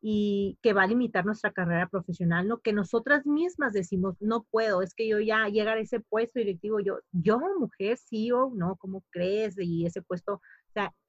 y 0.00 0.58
que 0.62 0.72
va 0.72 0.84
a 0.84 0.86
limitar 0.86 1.26
nuestra 1.26 1.52
carrera 1.52 1.88
profesional, 1.88 2.46
¿no? 2.46 2.60
Que 2.60 2.72
nosotras 2.72 3.26
mismas 3.26 3.72
decimos, 3.72 4.16
no 4.20 4.44
puedo, 4.50 4.82
es 4.82 4.94
que 4.94 5.08
yo 5.08 5.18
ya 5.18 5.48
llegar 5.48 5.76
a 5.76 5.80
ese 5.80 6.00
puesto 6.00 6.38
directivo, 6.38 6.78
yo, 6.80 7.00
yo 7.12 7.40
mujer, 7.58 7.98
sí 7.98 8.30
o 8.30 8.50
no, 8.54 8.76
¿cómo 8.76 9.04
crees? 9.10 9.56
Y 9.58 9.86
ese 9.86 10.02
puesto, 10.02 10.40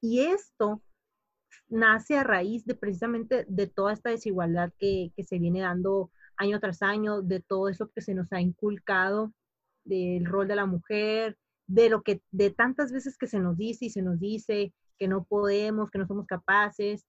y 0.00 0.20
esto 0.20 0.82
nace 1.68 2.18
a 2.18 2.24
raíz 2.24 2.64
de 2.64 2.74
precisamente 2.74 3.44
de 3.48 3.66
toda 3.66 3.92
esta 3.92 4.10
desigualdad 4.10 4.72
que, 4.78 5.12
que 5.16 5.24
se 5.24 5.38
viene 5.38 5.60
dando 5.60 6.10
año 6.36 6.58
tras 6.60 6.82
año, 6.82 7.22
de 7.22 7.40
todo 7.40 7.68
eso 7.68 7.90
que 7.94 8.00
se 8.00 8.14
nos 8.14 8.32
ha 8.32 8.40
inculcado, 8.40 9.32
del 9.84 10.26
rol 10.26 10.48
de 10.48 10.56
la 10.56 10.66
mujer, 10.66 11.36
de 11.66 11.88
lo 11.88 12.02
que, 12.02 12.22
de 12.30 12.50
tantas 12.50 12.92
veces 12.92 13.16
que 13.16 13.26
se 13.26 13.38
nos 13.38 13.56
dice 13.56 13.86
y 13.86 13.90
se 13.90 14.02
nos 14.02 14.18
dice 14.18 14.72
que 14.98 15.08
no 15.08 15.24
podemos, 15.24 15.90
que 15.90 15.98
no 15.98 16.06
somos 16.06 16.26
capaces, 16.26 17.06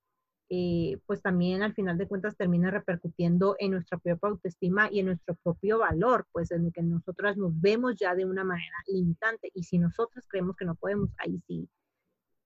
eh, 0.50 1.00
pues 1.06 1.22
también 1.22 1.64
al 1.64 1.74
final 1.74 1.98
de 1.98 2.10
cuentas 2.10 2.36
termina 2.36 2.70
repercutiendo 2.70 3.56
en 3.58 3.72
nuestra 3.72 3.98
propia 3.98 4.30
autoestima 4.30 4.90
y 4.92 5.00
en 5.00 5.06
nuestro 5.06 5.36
propio 5.44 5.80
valor, 5.80 6.28
pues 6.34 6.52
en 6.52 6.72
que 6.74 6.84
nosotras 6.84 7.38
nos 7.38 7.60
vemos 7.62 7.96
ya 7.96 8.14
de 8.16 8.26
una 8.26 8.44
manera 8.44 8.76
limitante. 8.88 9.50
Y 9.54 9.64
si 9.64 9.80
nosotros 9.80 10.26
creemos 10.28 10.58
que 10.58 10.66
no 10.66 10.76
podemos, 10.76 11.10
ahí 11.20 11.42
sí, 11.48 11.70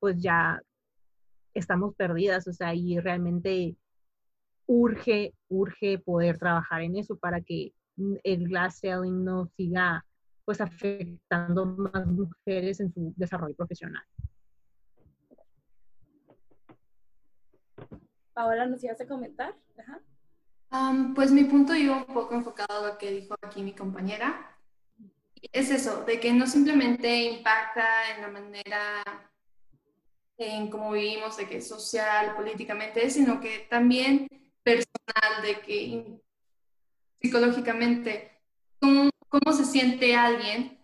pues 0.06 0.22
ya 0.22 0.62
estamos 1.56 1.96
perdidas, 1.96 2.48
o 2.48 2.54
sea, 2.54 2.76
y 2.76 3.00
realmente 3.00 3.76
urge, 4.68 5.34
urge 5.50 5.98
poder 5.98 6.38
trabajar 6.38 6.84
en 6.84 6.96
eso 6.96 7.18
para 7.18 7.42
que 7.42 7.74
el 8.24 8.48
glass 8.48 8.78
selling 8.78 9.26
no 9.26 9.48
siga 9.58 10.06
pues 10.46 10.62
afectando 10.62 11.66
más 11.66 12.06
mujeres 12.06 12.80
en 12.82 12.94
su 12.94 13.16
desarrollo 13.16 13.56
profesional. 13.56 14.04
Paola, 18.36 18.68
¿nos 18.68 18.84
ibas 18.84 19.02
a 19.02 19.08
comentar? 19.08 19.56
pues 21.16 21.32
mi 21.32 21.46
punto 21.46 21.74
iba 21.74 21.98
un 21.98 22.14
poco 22.14 22.36
enfocado 22.36 22.86
a 22.86 22.92
lo 22.92 22.98
que 23.00 23.10
dijo 23.10 23.34
aquí 23.42 23.64
mi 23.64 23.74
compañera. 23.74 24.56
Es 25.52 25.72
eso, 25.72 26.06
de 26.06 26.20
que 26.20 26.32
no 26.32 26.46
simplemente 26.46 27.24
impacta 27.24 27.86
en 28.16 28.22
la 28.22 28.28
manera 28.28 29.04
en 30.38 30.70
cómo 30.70 30.92
vivimos, 30.92 31.38
de 31.38 31.48
que 31.48 31.62
social, 31.62 32.36
políticamente, 32.36 33.10
sino 33.10 33.40
que 33.40 33.68
también 33.70 34.28
personal, 34.64 35.42
de 35.44 35.62
que 35.62 36.20
psicológicamente 37.22 38.32
cómo, 38.80 39.10
cómo 39.30 39.54
se 39.54 39.66
siente 39.66 40.16
alguien 40.16 40.80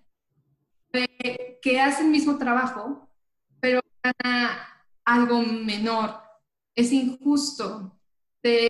que 1.62 1.80
hace 1.80 2.04
el 2.04 2.10
mismo 2.10 2.38
trabajo, 2.38 3.10
pero 3.60 3.82
gana 4.04 4.86
algo 5.06 5.42
menor. 5.42 6.22
Es 6.76 6.92
injusto, 6.92 7.98
te 8.42 8.70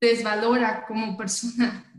desvalora 0.00 0.86
como 0.86 1.16
persona. 1.16 1.90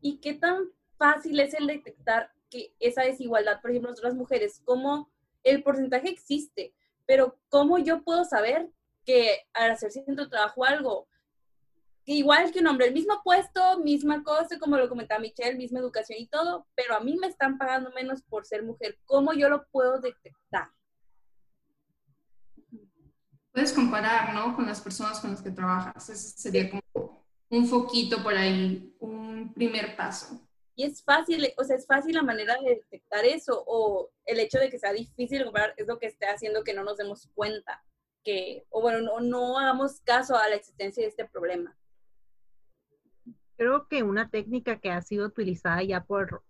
¿Y 0.00 0.18
qué 0.18 0.34
tan 0.34 0.70
fácil 0.96 1.38
es 1.40 1.54
el 1.54 1.66
detectar 1.66 2.32
que 2.50 2.74
esa 2.80 3.02
desigualdad, 3.02 3.60
por 3.60 3.70
ejemplo, 3.70 3.90
nosotras 3.90 4.14
mujeres, 4.14 4.60
cómo 4.64 5.10
el 5.44 5.62
porcentaje 5.62 6.08
existe, 6.08 6.74
pero 7.06 7.38
cómo 7.48 7.78
yo 7.78 8.02
puedo 8.02 8.24
saber 8.24 8.70
que 9.04 9.46
al 9.54 9.70
hacer 9.70 9.90
cierto 9.90 10.28
trabajo 10.28 10.64
algo, 10.64 11.08
igual 12.04 12.50
que 12.52 12.60
un 12.60 12.66
hombre, 12.66 12.88
el 12.88 12.94
mismo 12.94 13.20
puesto, 13.22 13.78
misma 13.80 14.22
cosa, 14.22 14.58
como 14.58 14.76
lo 14.76 14.88
comentaba 14.88 15.20
Michelle, 15.20 15.56
misma 15.56 15.80
educación 15.80 16.18
y 16.18 16.26
todo, 16.26 16.66
pero 16.74 16.94
a 16.94 17.00
mí 17.00 17.16
me 17.16 17.26
están 17.26 17.58
pagando 17.58 17.90
menos 17.92 18.22
por 18.22 18.46
ser 18.46 18.62
mujer. 18.62 18.98
¿Cómo 19.04 19.32
yo 19.32 19.48
lo 19.48 19.66
puedo 19.68 20.00
detectar? 20.00 20.70
Puedes 23.52 23.72
comparar, 23.72 24.34
¿no? 24.34 24.54
Con 24.54 24.66
las 24.66 24.80
personas 24.80 25.20
con 25.20 25.30
las 25.30 25.42
que 25.42 25.50
trabajas. 25.50 26.08
Ese 26.08 26.38
sería 26.38 26.70
como 26.70 27.24
un 27.50 27.66
foquito 27.66 28.22
por 28.22 28.34
ahí, 28.34 28.94
un 29.00 29.52
primer 29.52 29.96
paso. 29.96 30.47
Y 30.78 30.84
es 30.84 31.02
fácil, 31.02 31.52
o 31.58 31.64
sea, 31.64 31.76
es 31.76 31.86
fácil 31.86 32.14
la 32.14 32.22
manera 32.22 32.56
de 32.62 32.76
detectar 32.76 33.24
eso, 33.24 33.64
o 33.66 34.10
el 34.24 34.38
hecho 34.38 34.58
de 34.58 34.70
que 34.70 34.78
sea 34.78 34.92
difícil 34.92 35.44
comparar 35.44 35.74
es 35.76 35.88
lo 35.88 35.98
que 35.98 36.06
esté 36.06 36.26
haciendo 36.26 36.62
que 36.62 36.72
no 36.72 36.84
nos 36.84 36.96
demos 36.96 37.28
cuenta, 37.34 37.82
que, 38.24 38.64
o 38.70 38.80
bueno, 38.80 39.00
no, 39.00 39.20
no 39.20 39.58
hagamos 39.58 40.00
caso 40.02 40.36
a 40.36 40.48
la 40.48 40.54
existencia 40.54 41.02
de 41.02 41.08
este 41.08 41.24
problema 41.24 41.76
creo 43.58 43.88
que 43.88 44.04
una 44.04 44.30
técnica 44.30 44.78
que 44.78 44.90
ha 44.90 45.02
sido 45.02 45.26
utilizada 45.26 45.82
ya 45.82 46.04
por 46.04 46.42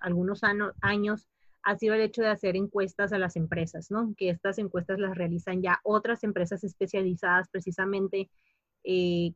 algunos 0.00 0.42
años 0.82 1.28
ha 1.62 1.76
sido 1.76 1.94
el 1.94 2.02
hecho 2.02 2.22
de 2.22 2.28
hacer 2.28 2.54
encuestas 2.54 3.12
a 3.12 3.18
las 3.18 3.36
empresas, 3.36 3.90
¿no? 3.90 4.14
Que 4.16 4.30
estas 4.30 4.58
encuestas 4.58 4.98
las 4.98 5.16
realizan 5.16 5.62
ya 5.62 5.80
otras 5.82 6.22
empresas 6.22 6.62
especializadas 6.62 7.48
precisamente 7.50 8.30
eh, 8.84 9.32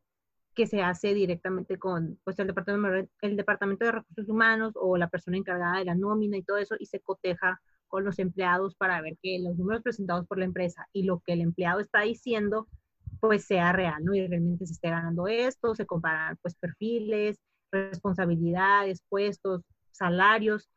que 0.55 0.67
se 0.67 0.81
hace 0.81 1.13
directamente 1.13 1.77
con 1.77 2.19
pues, 2.23 2.39
el, 2.39 2.47
departamento, 2.47 3.09
el 3.21 3.37
Departamento 3.37 3.85
de 3.85 3.91
Recursos 3.91 4.29
Humanos 4.29 4.73
o 4.75 4.97
la 4.97 5.09
persona 5.09 5.37
encargada 5.37 5.79
de 5.79 5.85
la 5.85 5.95
nómina 5.95 6.37
y 6.37 6.43
todo 6.43 6.57
eso 6.57 6.75
y 6.79 6.85
se 6.87 6.99
coteja 7.01 7.61
con 7.87 8.03
los 8.03 8.17
empleados 8.19 8.75
para 8.75 9.01
ver 9.01 9.17
que 9.21 9.39
los 9.39 9.57
números 9.57 9.83
presentados 9.83 10.25
por 10.27 10.39
la 10.39 10.45
empresa 10.45 10.87
y 10.93 11.03
lo 11.03 11.19
que 11.19 11.33
el 11.33 11.41
empleado 11.41 11.79
está 11.79 12.01
diciendo 12.01 12.67
pues 13.19 13.45
sea 13.45 13.71
real, 13.71 14.03
¿no? 14.03 14.13
Y 14.13 14.27
realmente 14.27 14.65
se 14.65 14.73
esté 14.73 14.89
ganando 14.89 15.27
esto, 15.27 15.75
se 15.75 15.85
comparan 15.85 16.37
pues 16.41 16.55
perfiles, 16.55 17.39
responsabilidades, 17.71 19.01
puestos, 19.09 19.61
salarios, 19.91 20.69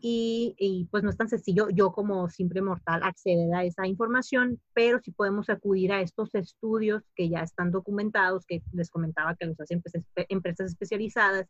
y, 0.00 0.88
pues 0.90 1.02
no 1.02 1.10
es 1.10 1.16
tan 1.16 1.28
sencillo 1.28 1.68
yo 1.70 1.92
como 1.92 2.28
simple 2.28 2.62
mortal 2.62 3.00
acceder 3.02 3.52
a 3.54 3.64
esa 3.64 3.86
información, 3.86 4.60
pero 4.72 5.00
sí 5.02 5.10
podemos 5.10 5.48
acudir 5.50 5.92
a 5.92 6.00
estos 6.00 6.34
estudios 6.34 7.02
que 7.14 7.28
ya 7.28 7.40
están 7.40 7.70
documentados, 7.70 8.46
que 8.46 8.62
les 8.72 8.90
comentaba 8.90 9.36
que 9.36 9.46
los 9.46 9.60
hacen 9.60 9.82
empresas 10.28 10.70
especializadas 10.70 11.46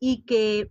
y 0.00 0.24
que 0.24 0.70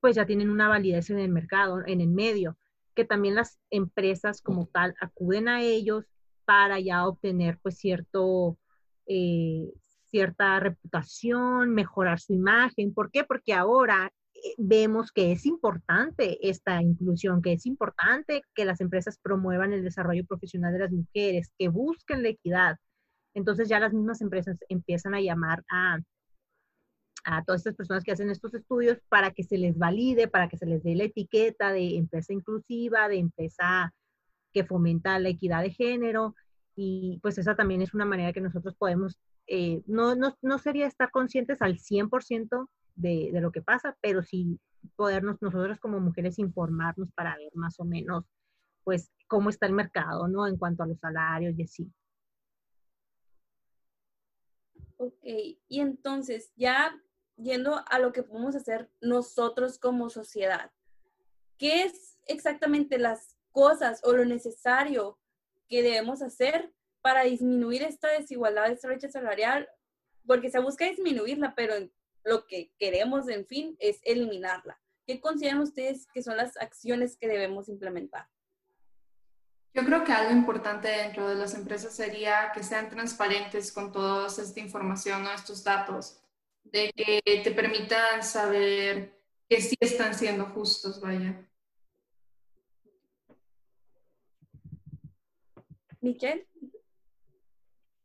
pues 0.00 0.16
ya 0.16 0.26
tienen 0.26 0.50
una 0.50 0.68
validez 0.68 1.10
en 1.10 1.18
el 1.18 1.30
mercado, 1.30 1.82
en 1.86 2.00
el 2.00 2.08
medio, 2.08 2.56
que 2.94 3.04
también 3.04 3.34
las 3.34 3.58
empresas 3.70 4.42
como 4.42 4.66
tal 4.66 4.94
acuden 5.00 5.48
a 5.48 5.62
ellos 5.62 6.04
para 6.44 6.80
ya 6.80 7.06
obtener 7.06 7.58
pues 7.62 7.78
cierto, 7.78 8.58
eh, 9.06 9.72
cierta 10.06 10.60
reputación, 10.60 11.74
mejorar 11.74 12.20
su 12.20 12.32
imagen. 12.32 12.94
¿Por 12.94 13.10
qué? 13.10 13.24
Porque 13.24 13.52
ahora 13.52 14.12
vemos 14.58 15.12
que 15.12 15.32
es 15.32 15.46
importante 15.46 16.38
esta 16.48 16.82
inclusión, 16.82 17.42
que 17.42 17.52
es 17.52 17.66
importante 17.66 18.42
que 18.54 18.64
las 18.64 18.80
empresas 18.80 19.18
promuevan 19.22 19.72
el 19.72 19.82
desarrollo 19.82 20.24
profesional 20.26 20.72
de 20.72 20.78
las 20.80 20.92
mujeres, 20.92 21.52
que 21.58 21.68
busquen 21.68 22.22
la 22.22 22.30
equidad. 22.30 22.76
Entonces 23.34 23.68
ya 23.68 23.80
las 23.80 23.92
mismas 23.92 24.20
empresas 24.20 24.58
empiezan 24.68 25.14
a 25.14 25.20
llamar 25.20 25.64
a, 25.70 25.98
a 27.24 27.44
todas 27.44 27.60
estas 27.60 27.74
personas 27.74 28.04
que 28.04 28.12
hacen 28.12 28.30
estos 28.30 28.54
estudios 28.54 28.98
para 29.08 29.30
que 29.32 29.44
se 29.44 29.58
les 29.58 29.76
valide, 29.76 30.28
para 30.28 30.48
que 30.48 30.56
se 30.56 30.66
les 30.66 30.82
dé 30.82 30.94
la 30.94 31.04
etiqueta 31.04 31.72
de 31.72 31.96
empresa 31.96 32.32
inclusiva, 32.32 33.08
de 33.08 33.18
empresa 33.18 33.92
que 34.52 34.64
fomenta 34.64 35.18
la 35.18 35.28
equidad 35.28 35.62
de 35.62 35.70
género 35.70 36.34
y 36.76 37.18
pues 37.22 37.38
esa 37.38 37.56
también 37.56 37.82
es 37.82 37.94
una 37.94 38.04
manera 38.04 38.32
que 38.32 38.40
nosotros 38.40 38.74
podemos, 38.76 39.18
eh, 39.46 39.82
no, 39.86 40.14
no, 40.14 40.36
no, 40.42 40.58
sería 40.58 40.86
estar 40.86 41.10
conscientes 41.10 41.62
al 41.62 41.78
100% 41.78 42.68
de, 42.96 43.30
de 43.32 43.40
lo 43.40 43.52
que 43.52 43.62
pasa, 43.62 43.96
pero 44.00 44.22
sí 44.22 44.58
podernos 44.96 45.40
nosotros 45.40 45.78
como 45.78 46.00
mujeres 46.00 46.38
informarnos 46.38 47.12
para 47.12 47.36
ver 47.36 47.50
más 47.54 47.78
o 47.78 47.84
menos 47.84 48.24
pues 48.84 49.10
cómo 49.26 49.50
está 49.50 49.66
el 49.66 49.72
mercado, 49.72 50.28
¿no? 50.28 50.46
En 50.46 50.56
cuanto 50.56 50.84
a 50.84 50.86
los 50.86 50.98
salarios 51.00 51.58
y 51.58 51.62
así. 51.64 51.92
Ok, 54.98 55.24
y 55.24 55.80
entonces 55.80 56.52
ya 56.56 56.96
yendo 57.36 57.82
a 57.88 57.98
lo 57.98 58.12
que 58.12 58.22
podemos 58.22 58.54
hacer 58.54 58.90
nosotros 59.00 59.78
como 59.78 60.08
sociedad, 60.08 60.70
¿qué 61.58 61.82
es 61.82 62.18
exactamente 62.26 62.98
las 62.98 63.36
cosas 63.50 64.00
o 64.04 64.12
lo 64.12 64.24
necesario 64.24 65.18
que 65.68 65.82
debemos 65.82 66.22
hacer 66.22 66.72
para 67.02 67.22
disminuir 67.22 67.82
esta 67.82 68.08
desigualdad, 68.08 68.70
esta 68.70 68.88
brecha 68.88 69.08
salarial, 69.08 69.68
porque 70.26 70.50
se 70.50 70.60
busca 70.60 70.86
disminuirla, 70.86 71.54
pero 71.54 71.74
lo 72.26 72.46
que 72.46 72.72
queremos, 72.78 73.28
en 73.28 73.46
fin, 73.46 73.76
es 73.78 74.00
eliminarla. 74.02 74.78
¿Qué 75.06 75.20
consideran 75.20 75.60
ustedes 75.60 76.06
que 76.12 76.22
son 76.22 76.36
las 76.36 76.56
acciones 76.56 77.16
que 77.16 77.28
debemos 77.28 77.68
implementar? 77.68 78.26
Yo 79.72 79.84
creo 79.84 80.04
que 80.04 80.12
algo 80.12 80.32
importante 80.32 80.88
dentro 80.88 81.28
de 81.28 81.36
las 81.36 81.54
empresas 81.54 81.94
sería 81.94 82.50
que 82.52 82.64
sean 82.64 82.88
transparentes 82.88 83.70
con 83.72 83.92
toda 83.92 84.26
esta 84.26 84.58
información 84.58 85.24
o 85.24 85.32
estos 85.32 85.62
datos, 85.62 86.20
de 86.64 86.90
que 86.96 87.20
te 87.44 87.50
permitan 87.52 88.24
saber 88.24 89.20
que 89.48 89.60
sí 89.60 89.76
están 89.78 90.14
siendo 90.14 90.46
justos, 90.46 91.00
vaya. 91.00 91.46
Michelle. 96.00 96.46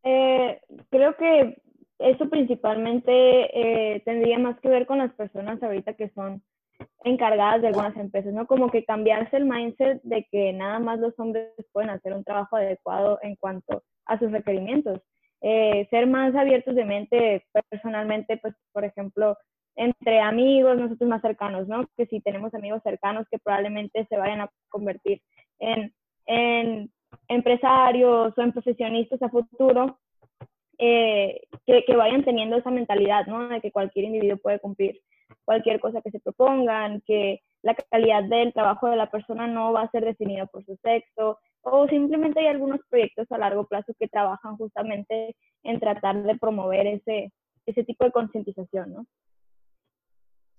Eh, 0.04 0.62
creo 0.90 1.16
que 1.18 1.62
eso 2.02 2.30
principalmente 2.30 3.12
eh, 3.14 4.02
tendría 4.06 4.40
más 4.40 4.60
que 4.60 4.70
ver 4.70 4.86
con 4.86 4.98
las 4.98 5.14
personas 5.14 5.62
ahorita 5.62 5.94
que 5.94 6.10
son 6.10 6.42
encargadas 7.04 7.62
de 7.62 7.68
algunas 7.68 7.96
empresas, 7.98 8.34
¿no? 8.34 8.48
Como 8.48 8.70
que 8.70 8.86
cambiarse 8.86 9.38
el 9.38 9.46
mindset 9.46 10.02
de 10.04 10.28
que 10.32 10.54
nada 10.54 10.80
más 10.80 11.00
los 11.00 11.18
hombres 11.20 11.50
pueden 11.72 11.90
hacer 11.90 12.14
un 12.14 12.24
trabajo 12.24 12.56
adecuado 12.56 13.20
en 13.22 13.36
cuanto 13.36 13.84
a 14.06 14.20
sus 14.20 14.32
requerimientos. 14.32 15.00
Eh, 15.42 15.88
ser 15.90 16.08
más 16.08 16.36
abiertos 16.36 16.76
de 16.76 16.86
mente 16.86 17.46
personalmente, 17.70 18.38
pues, 18.38 18.54
por 18.72 18.86
ejemplo, 18.86 19.38
entre 19.76 20.20
amigos, 20.20 20.78
nosotros 20.78 21.10
más 21.10 21.22
cercanos, 21.22 21.68
¿no? 21.68 21.88
Que 21.98 22.06
si 22.08 22.20
tenemos 22.22 22.54
amigos 22.54 22.82
cercanos 22.84 23.26
que 23.32 23.40
probablemente 23.40 24.06
se 24.08 24.18
vayan 24.18 24.42
a 24.42 24.52
convertir 24.70 25.22
en, 25.60 25.94
en 26.26 26.92
empresarios 27.28 28.34
o 28.38 28.42
en 28.42 28.52
profesionistas 28.52 29.22
a 29.22 29.30
futuro 29.30 29.98
eh, 30.84 31.42
que, 31.68 31.96
vayan 31.96 32.26
teniendo 32.26 32.58
esa 32.58 32.72
mentalidad, 32.72 33.28
¿no? 33.28 33.48
De 33.48 33.62
que 33.62 33.72
cualquier 33.72 34.06
individuo 34.06 34.38
puede 34.38 34.60
cumplir 34.60 35.00
cualquier 35.46 35.80
cosa 35.80 36.02
que 36.02 36.10
se 36.10 36.20
propongan, 36.20 37.02
que 37.02 37.42
la 37.62 37.76
calidad 37.76 38.24
del 38.24 38.52
trabajo 38.52 38.90
de 38.90 38.96
la 38.96 39.12
persona 39.12 39.46
no 39.46 39.74
va 39.74 39.84
a 39.84 39.92
ser 39.92 40.04
definida 40.04 40.48
por 40.48 40.66
su 40.66 40.76
sexo, 40.78 41.38
o 41.62 41.88
simplemente 41.88 42.40
hay 42.40 42.48
algunos 42.48 42.80
proyectos 42.90 43.32
a 43.32 43.38
largo 43.38 43.68
plazo 43.68 43.94
que 44.00 44.08
trabajan 44.08 44.58
justamente 44.58 45.36
en 45.62 45.80
tratar 45.80 46.24
de 46.24 46.36
promover 46.40 46.88
ese, 46.88 47.32
ese 47.68 47.84
tipo 47.84 48.04
de 48.04 48.12
concientización, 48.12 48.94
¿no? 48.94 49.06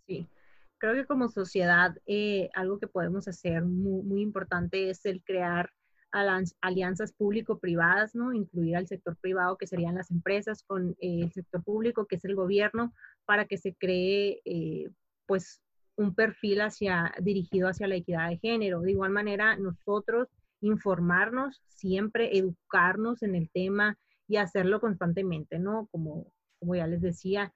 Sí, 0.06 0.28
creo 0.78 0.94
que 0.94 1.04
como 1.04 1.28
sociedad 1.30 1.96
eh, 2.06 2.48
algo 2.54 2.78
que 2.78 2.86
podemos 2.86 3.26
hacer 3.26 3.62
muy 3.64 4.22
importante 4.22 4.88
es 4.88 5.04
el 5.04 5.24
crear 5.24 5.70
alianzas 6.12 7.12
público-privadas, 7.12 8.14
¿no? 8.14 8.32
Incluir 8.32 8.76
al 8.76 8.86
sector 8.86 9.16
privado, 9.16 9.56
que 9.56 9.66
serían 9.66 9.94
las 9.94 10.10
empresas, 10.10 10.62
con 10.62 10.90
eh, 11.00 11.20
el 11.22 11.32
sector 11.32 11.62
público, 11.64 12.06
que 12.06 12.16
es 12.16 12.24
el 12.24 12.34
gobierno, 12.34 12.92
para 13.24 13.46
que 13.46 13.56
se 13.56 13.74
cree, 13.74 14.40
eh, 14.44 14.90
pues, 15.26 15.60
un 15.96 16.14
perfil 16.14 16.60
hacia, 16.60 17.12
dirigido 17.20 17.68
hacia 17.68 17.88
la 17.88 17.96
equidad 17.96 18.28
de 18.28 18.38
género. 18.38 18.80
De 18.80 18.92
igual 18.92 19.10
manera, 19.10 19.56
nosotros 19.56 20.28
informarnos 20.60 21.62
siempre, 21.68 22.36
educarnos 22.36 23.22
en 23.22 23.34
el 23.34 23.50
tema 23.50 23.98
y 24.28 24.36
hacerlo 24.36 24.80
constantemente, 24.80 25.58
¿no? 25.58 25.88
Como, 25.90 26.32
como 26.58 26.74
ya 26.74 26.86
les 26.86 27.00
decía, 27.00 27.52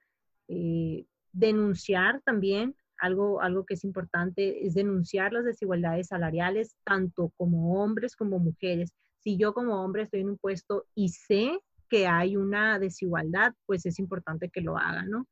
eh, 0.47 1.05
denunciar 1.31 2.21
también 2.23 2.75
algo, 2.99 3.41
algo 3.41 3.65
que 3.65 3.75
es 3.75 3.83
importante 3.83 4.65
es 4.65 4.73
denunciar 4.73 5.33
las 5.33 5.45
desigualdades 5.45 6.07
salariales, 6.07 6.75
tanto 6.83 7.31
como 7.37 7.81
hombres 7.81 8.15
como 8.15 8.39
mujeres. 8.39 8.91
Si 9.19 9.37
yo 9.37 9.53
como 9.53 9.83
hombre 9.83 10.03
estoy 10.03 10.21
en 10.21 10.29
un 10.29 10.37
puesto 10.37 10.85
y 10.95 11.09
sé 11.09 11.59
que 11.89 12.07
hay 12.07 12.37
una 12.37 12.79
desigualdad, 12.79 13.53
pues 13.65 13.85
es 13.85 13.99
importante 13.99 14.49
que 14.49 14.61
lo 14.61 14.77
haga, 14.77 15.03
¿no? 15.03 15.25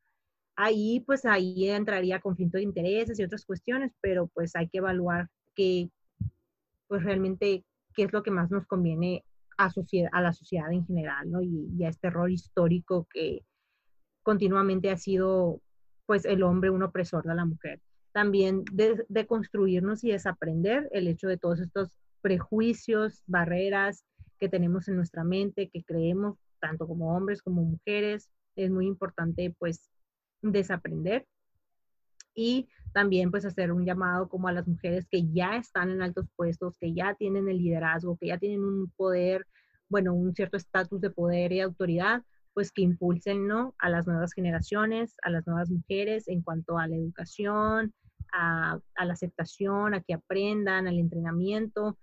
Ahí, 0.55 1.01
pues 1.05 1.25
ahí 1.25 1.69
entraría 1.69 2.21
conflicto 2.21 2.57
de 2.57 2.63
intereses 2.63 3.19
y 3.19 3.23
otras 3.23 3.45
cuestiones, 3.45 3.91
pero 4.01 4.27
pues 4.27 4.55
hay 4.55 4.69
que 4.69 4.77
evaluar 4.77 5.27
que, 5.53 5.89
pues 6.87 7.03
realmente, 7.03 7.65
qué 7.93 8.03
es 8.03 8.13
lo 8.13 8.23
que 8.23 8.31
más 8.31 8.51
nos 8.51 8.65
conviene 8.65 9.23
a, 9.57 9.69
la 10.21 10.33
sociedad 10.33 10.71
en 10.71 10.85
general, 10.85 11.29
¿no? 11.29 11.41
Y, 11.41 11.83
a 11.83 11.89
este 11.89 12.09
rol 12.09 12.31
histórico 12.31 13.07
que 13.11 13.45
continuamente 14.23 14.89
ha 14.89 14.97
sido, 14.97 15.61
pues, 16.05 16.25
el 16.25 16.43
hombre 16.43 16.69
un 16.69 16.83
opresor 16.83 17.23
de 17.23 17.35
la 17.35 17.45
mujer. 17.45 17.81
También 18.11 18.63
de, 18.71 19.27
construirnos 19.27 20.03
y 20.03 20.11
desaprender 20.11 20.89
el 20.91 21.07
hecho 21.07 21.27
de 21.27 21.37
todos 21.37 21.59
estos 21.59 21.97
prejuicios, 22.21 23.23
barreras 23.27 24.05
que 24.39 24.49
tenemos 24.49 24.87
en 24.87 24.95
nuestra 24.95 25.23
mente, 25.23 25.69
que 25.69 25.83
creemos 25.83 26.37
tanto 26.59 26.87
como 26.87 27.15
hombres 27.15 27.41
como 27.41 27.63
mujeres. 27.63 28.29
Es 28.55 28.71
muy 28.71 28.87
importante, 28.87 29.53
pues, 29.59 29.89
desaprender 30.41 31.25
y 32.35 32.67
también 32.93 33.31
pues 33.31 33.45
hacer 33.45 33.71
un 33.71 33.85
llamado 33.85 34.27
como 34.27 34.47
a 34.47 34.51
las 34.51 34.67
mujeres 34.67 35.07
que 35.09 35.25
ya 35.31 35.55
están 35.55 35.89
en 35.89 36.01
altos 36.01 36.27
puestos, 36.35 36.77
que 36.77 36.93
ya 36.93 37.15
tienen 37.15 37.49
el 37.49 37.57
liderazgo, 37.57 38.17
que 38.17 38.27
ya 38.27 38.37
tienen 38.37 38.63
un 38.63 38.91
poder, 38.95 39.47
bueno, 39.89 40.13
un 40.13 40.35
cierto 40.35 40.57
estatus 40.57 41.01
de 41.01 41.09
poder 41.09 41.51
y 41.53 41.61
autoridad, 41.61 42.23
pues 42.55 42.71
que 42.71 42.81
impulsen, 42.81 43.47
¿no? 43.47 43.75
A 43.79 43.89
las 43.89 44.07
nuevas 44.07 44.33
generaciones, 44.33 45.15
a 45.21 45.29
las 45.29 45.45
nuevas 45.45 45.69
mujeres 45.69 46.27
en 46.29 46.41
cuanto 46.41 46.79
a 46.79 46.87
la 46.87 46.95
educación, 46.95 47.93
a, 48.31 48.79
la 48.97 49.13
aceptación, 49.13 49.93
a 49.93 50.01
que 50.01 50.13
aprendan, 50.13 50.87
al 50.87 50.97
entrenamiento. 50.97 51.97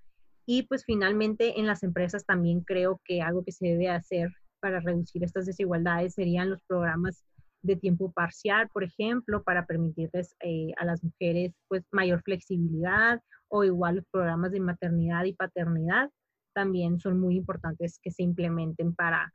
Y 0.47 0.65
pues 0.65 0.85
finalmente 0.85 1.59
en 1.59 1.67
las 1.67 1.83
empresas 1.83 2.27
también 2.27 2.61
creo 2.61 3.01
que 3.05 3.23
algo 3.23 3.43
que 3.45 3.53
se 3.53 3.67
debe 3.67 3.89
hacer 3.89 4.31
para 4.61 4.81
reducir 4.81 5.25
estas 5.25 5.47
desigualdades 5.47 6.15
serían 6.15 6.51
los 6.51 6.63
programas 6.69 7.25
de 7.63 7.77
tiempo 7.77 8.13
parcial, 8.13 8.69
por 8.75 8.85
ejemplo, 8.85 9.43
para 9.43 9.65
permitirles 9.65 10.37
eh, 10.41 10.73
a 10.77 10.85
las 10.85 11.03
mujeres 11.03 11.55
pues 11.69 11.83
mayor 11.93 12.23
flexibilidad 12.23 13.23
o 13.49 13.65
igual 13.65 13.97
los 13.97 14.07
programas 14.11 14.53
de 14.53 14.61
maternidad 14.61 15.25
y 15.25 15.33
paternidad 15.33 16.11
también 16.55 17.01
son 17.01 17.19
muy 17.19 17.37
importantes 17.37 17.99
que 18.03 18.11
se 18.11 18.23
implementen 18.23 18.95
para, 18.95 19.33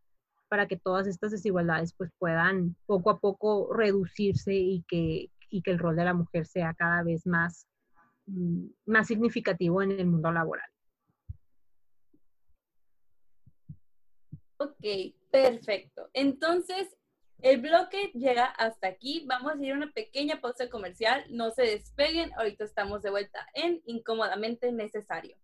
para 0.47 0.67
que 0.67 0.77
todas 0.77 1.07
estas 1.07 1.31
desigualdades 1.31 1.93
pues 1.97 2.12
puedan 2.17 2.75
poco 2.86 3.10
a 3.10 3.19
poco 3.19 3.73
reducirse 3.73 4.53
y 4.53 4.83
que, 4.88 5.29
y 5.49 5.62
que 5.62 5.71
el 5.71 5.79
rol 5.79 5.95
de 5.95 6.05
la 6.05 6.13
mujer 6.13 6.45
sea 6.45 6.73
cada 6.73 7.03
vez 7.03 7.25
más, 7.25 7.67
mm, 8.27 8.67
más 8.86 9.07
significativo 9.07 9.81
en 9.81 9.91
el 9.91 10.05
mundo 10.05 10.31
laboral. 10.31 10.69
Ok, 14.57 15.13
perfecto. 15.29 16.10
Entonces, 16.13 16.97
el 17.41 17.62
bloque 17.62 18.12
llega 18.15 18.45
hasta 18.45 18.88
aquí. 18.88 19.23
Vamos 19.27 19.53
a 19.53 19.63
ir 19.63 19.73
a 19.73 19.75
una 19.75 19.91
pequeña 19.91 20.41
pausa 20.41 20.69
comercial. 20.69 21.23
No 21.29 21.51
se 21.51 21.63
despeguen. 21.63 22.33
Ahorita 22.33 22.63
estamos 22.63 23.03
de 23.03 23.12
vuelta 23.12 23.47
en 23.53 23.81
Incómodamente 23.86 24.71
Necesario. 24.71 25.38